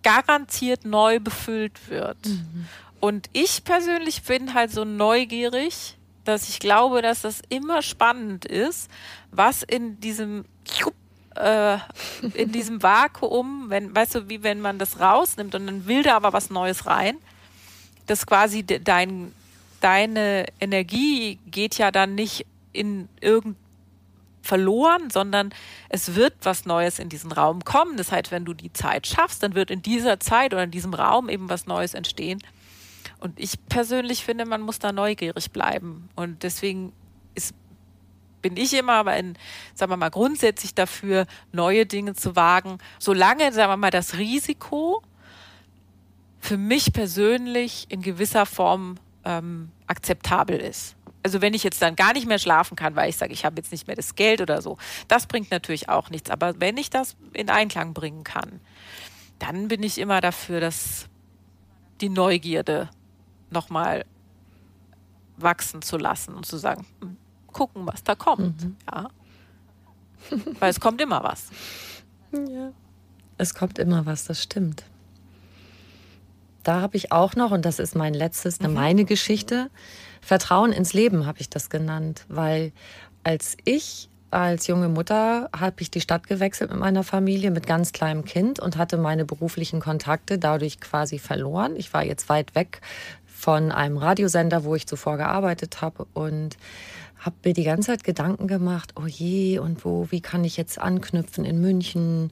[0.04, 2.24] garantiert neu befüllt wird.
[2.26, 2.68] Mhm.
[3.00, 8.90] Und ich persönlich bin halt so neugierig, dass ich glaube, dass das immer spannend ist,
[9.32, 10.46] was in diesem
[11.36, 11.78] äh,
[12.34, 16.16] in diesem Vakuum, wenn, weißt du, wie wenn man das rausnimmt und dann will da
[16.16, 17.18] aber was Neues rein,
[18.06, 19.34] dass quasi dein,
[19.82, 23.58] deine Energie geht ja dann nicht in irgend
[24.46, 25.54] verloren, sondern
[25.90, 27.98] es wird was Neues in diesen Raum kommen.
[27.98, 30.94] Das heißt, wenn du die Zeit schaffst, dann wird in dieser Zeit oder in diesem
[30.94, 32.42] Raum eben was Neues entstehen.
[33.20, 36.10] Und ich persönlich finde, man muss da neugierig bleiben.
[36.16, 36.94] Und deswegen
[37.34, 37.56] ist,
[38.42, 39.36] bin ich immer aber in,
[39.74, 45.02] sagen wir mal, grundsätzlich dafür, neue Dinge zu wagen, solange, sagen wir mal, das Risiko
[46.46, 50.96] für mich persönlich in gewisser Form ähm, akzeptabel ist.
[51.24, 53.56] Also wenn ich jetzt dann gar nicht mehr schlafen kann, weil ich sage, ich habe
[53.58, 54.78] jetzt nicht mehr das Geld oder so,
[55.08, 56.30] das bringt natürlich auch nichts.
[56.30, 58.62] Aber wenn ich das in Einklang bringen kann,
[59.40, 61.08] dann bin ich immer dafür, dass
[62.00, 62.92] die Neugierde
[63.50, 64.06] nochmal
[65.38, 67.18] wachsen zu lassen und zu sagen, hm,
[67.48, 68.64] gucken, was da kommt.
[68.64, 68.76] Mhm.
[68.94, 69.10] Ja.
[70.60, 71.50] Weil es kommt immer was.
[72.32, 72.72] Ja.
[73.40, 74.84] Es kommt immer was, das stimmt.
[76.68, 78.74] Da habe ich auch noch, und das ist mein letztes, mhm.
[78.74, 79.70] meine Geschichte,
[80.22, 82.72] Vertrauen ins Leben habe ich das genannt, weil
[83.24, 87.94] als ich als junge Mutter habe ich die Stadt gewechselt mit meiner Familie mit ganz
[87.94, 91.76] kleinem Kind und hatte meine beruflichen Kontakte dadurch quasi verloren.
[91.78, 92.82] Ich war jetzt weit weg
[93.26, 96.58] von einem Radiosender, wo ich zuvor gearbeitet habe und
[97.20, 100.80] habe mir die ganze Zeit Gedanken gemacht, oh je, und wo, wie kann ich jetzt
[100.80, 102.32] anknüpfen in München?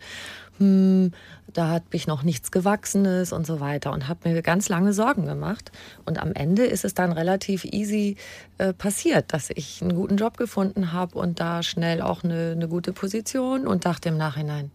[0.59, 1.11] Hm,
[1.51, 5.25] da hat mich noch nichts Gewachsenes und so weiter und habe mir ganz lange Sorgen
[5.25, 5.71] gemacht.
[6.05, 8.17] Und am Ende ist es dann relativ easy
[8.57, 12.67] äh, passiert, dass ich einen guten Job gefunden habe und da schnell auch eine, eine
[12.67, 14.71] gute Position und dachte im Nachhinein,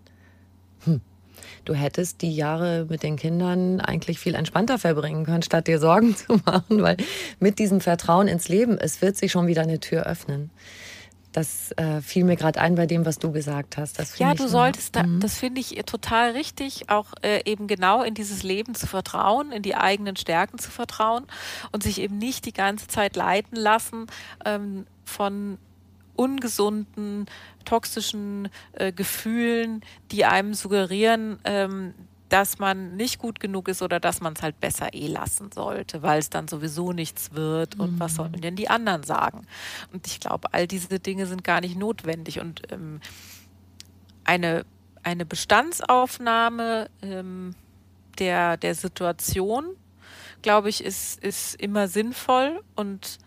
[0.84, 1.00] hm,
[1.64, 6.16] du hättest die Jahre mit den Kindern eigentlich viel entspannter verbringen können, statt dir Sorgen
[6.16, 6.96] zu machen, weil
[7.40, 10.50] mit diesem Vertrauen ins Leben, es wird sich schon wieder eine Tür öffnen.
[11.39, 14.19] Das äh, fiel mir gerade ein bei dem, was du gesagt hast.
[14.19, 15.20] ja, du solltest, da, mhm.
[15.20, 19.62] das finde ich total richtig, auch äh, eben genau in dieses Leben zu vertrauen, in
[19.62, 21.28] die eigenen Stärken zu vertrauen
[21.70, 24.06] und sich eben nicht die ganze Zeit leiten lassen
[24.44, 25.59] ähm, von
[26.16, 27.27] ungesunden,
[27.65, 31.94] toxischen äh, Gefühlen, die einem suggerieren, ähm,
[32.28, 36.02] dass man nicht gut genug ist oder dass man es halt besser eh lassen sollte,
[36.02, 38.00] weil es dann sowieso nichts wird und mhm.
[38.00, 39.46] was sollen denn die anderen sagen?
[39.92, 43.00] Und ich glaube, all diese Dinge sind gar nicht notwendig und ähm,
[44.24, 44.66] eine,
[45.02, 47.55] eine Bestandsaufnahme ähm,
[48.18, 49.64] der, der Situation,
[50.42, 53.18] glaube ich, ist, ist immer sinnvoll und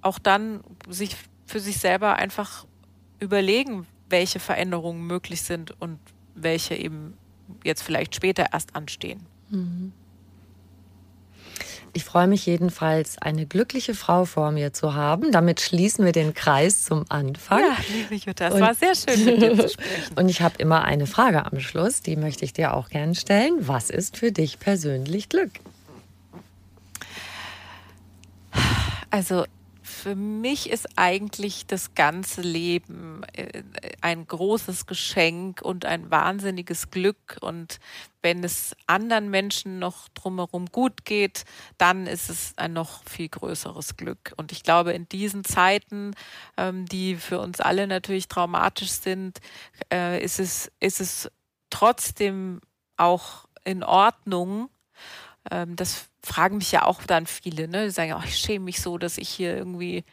[0.00, 1.16] auch dann sich
[1.46, 2.66] für sich selber einfach
[3.18, 5.98] überlegen, welche Veränderungen möglich sind und
[6.34, 7.14] welche eben
[7.64, 9.26] jetzt vielleicht später erst anstehen.
[9.50, 9.92] Mhm.
[11.94, 15.32] Ich freue mich jedenfalls, eine glückliche Frau vor mir zu haben.
[15.32, 17.60] Damit schließen wir den Kreis zum Anfang.
[17.60, 20.16] Ja, liebe Jutta, es war sehr schön, mit dir zu sprechen.
[20.16, 23.54] Und ich habe immer eine Frage am Schluss, die möchte ich dir auch gerne stellen.
[23.60, 25.50] Was ist für dich persönlich Glück?
[29.10, 29.44] Also
[29.88, 33.62] für mich ist eigentlich das ganze Leben äh,
[34.00, 37.38] ein großes Geschenk und ein wahnsinniges Glück.
[37.40, 37.80] Und
[38.22, 41.44] wenn es anderen Menschen noch drumherum gut geht,
[41.78, 44.34] dann ist es ein noch viel größeres Glück.
[44.36, 46.12] Und ich glaube, in diesen Zeiten,
[46.56, 49.38] ähm, die für uns alle natürlich traumatisch sind,
[49.92, 51.30] äh, ist es, ist es
[51.70, 52.60] trotzdem
[52.96, 54.68] auch in Ordnung,
[55.50, 57.84] ähm, das fragen mich ja auch dann viele, ne?
[57.84, 60.04] Die sagen oh, ich schäme mich so, dass ich hier irgendwie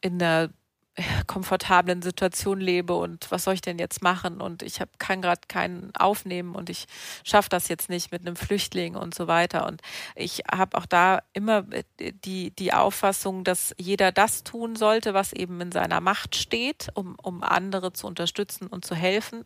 [0.00, 0.50] in einer
[0.96, 4.40] äh, komfortablen Situation lebe und was soll ich denn jetzt machen?
[4.40, 6.86] Und ich hab, kann gerade keinen aufnehmen und ich
[7.24, 9.66] schaffe das jetzt nicht mit einem Flüchtling und so weiter.
[9.66, 9.82] Und
[10.14, 15.32] ich habe auch da immer äh, die, die Auffassung, dass jeder das tun sollte, was
[15.32, 19.44] eben in seiner Macht steht, um, um andere zu unterstützen und zu helfen.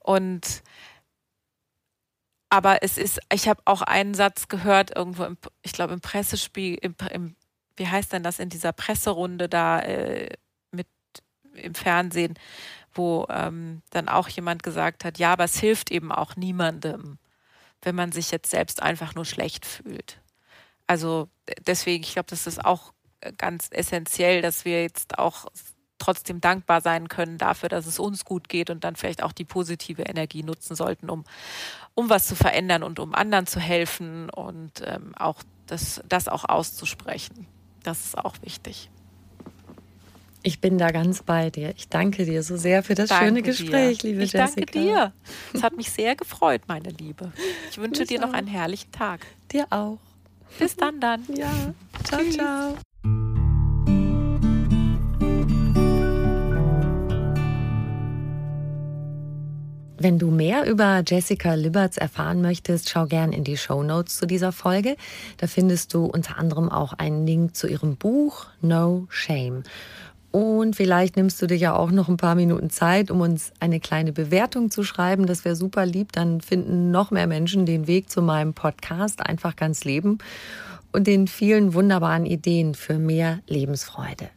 [0.00, 0.62] Und
[2.54, 6.78] aber es ist, ich habe auch einen Satz gehört, irgendwo, im, ich glaube im Pressespiel,
[6.80, 7.34] im, im,
[7.76, 10.28] wie heißt denn das, in dieser Presserunde da äh,
[10.70, 10.86] mit
[11.54, 12.34] im Fernsehen,
[12.92, 17.18] wo ähm, dann auch jemand gesagt hat, ja, aber es hilft eben auch niemandem,
[17.82, 20.20] wenn man sich jetzt selbst einfach nur schlecht fühlt.
[20.86, 21.28] Also
[21.66, 22.92] deswegen, ich glaube, das ist auch
[23.36, 25.46] ganz essentiell, dass wir jetzt auch
[26.04, 29.44] trotzdem dankbar sein können dafür, dass es uns gut geht und dann vielleicht auch die
[29.44, 31.24] positive Energie nutzen sollten, um,
[31.94, 36.44] um was zu verändern und um anderen zu helfen und ähm, auch das, das auch
[36.44, 37.46] auszusprechen.
[37.82, 38.90] Das ist auch wichtig.
[40.42, 41.72] Ich bin da ganz bei dir.
[41.74, 44.08] Ich danke dir so sehr für das danke schöne Gespräch, dir.
[44.08, 44.60] liebe ich Jessica.
[44.60, 45.12] Ich danke dir.
[45.54, 47.32] Es hat mich sehr gefreut, meine Liebe.
[47.70, 49.24] Ich wünsche ich dir noch einen herrlichen Tag.
[49.50, 49.98] Dir auch.
[50.58, 51.24] Bis dann dann.
[51.34, 51.72] Ja.
[52.04, 52.34] Ciao, Tschüss.
[52.34, 52.76] ciao.
[60.04, 64.26] Wenn du mehr über Jessica Liberts erfahren möchtest, schau gern in die Show Notes zu
[64.26, 64.96] dieser Folge.
[65.38, 69.62] Da findest du unter anderem auch einen Link zu ihrem Buch No Shame.
[70.30, 73.80] Und vielleicht nimmst du dir ja auch noch ein paar Minuten Zeit, um uns eine
[73.80, 75.24] kleine Bewertung zu schreiben.
[75.24, 76.12] Das wäre super lieb.
[76.12, 80.18] Dann finden noch mehr Menschen den Weg zu meinem Podcast Einfach ganz Leben
[80.92, 84.28] und den vielen wunderbaren Ideen für mehr Lebensfreude.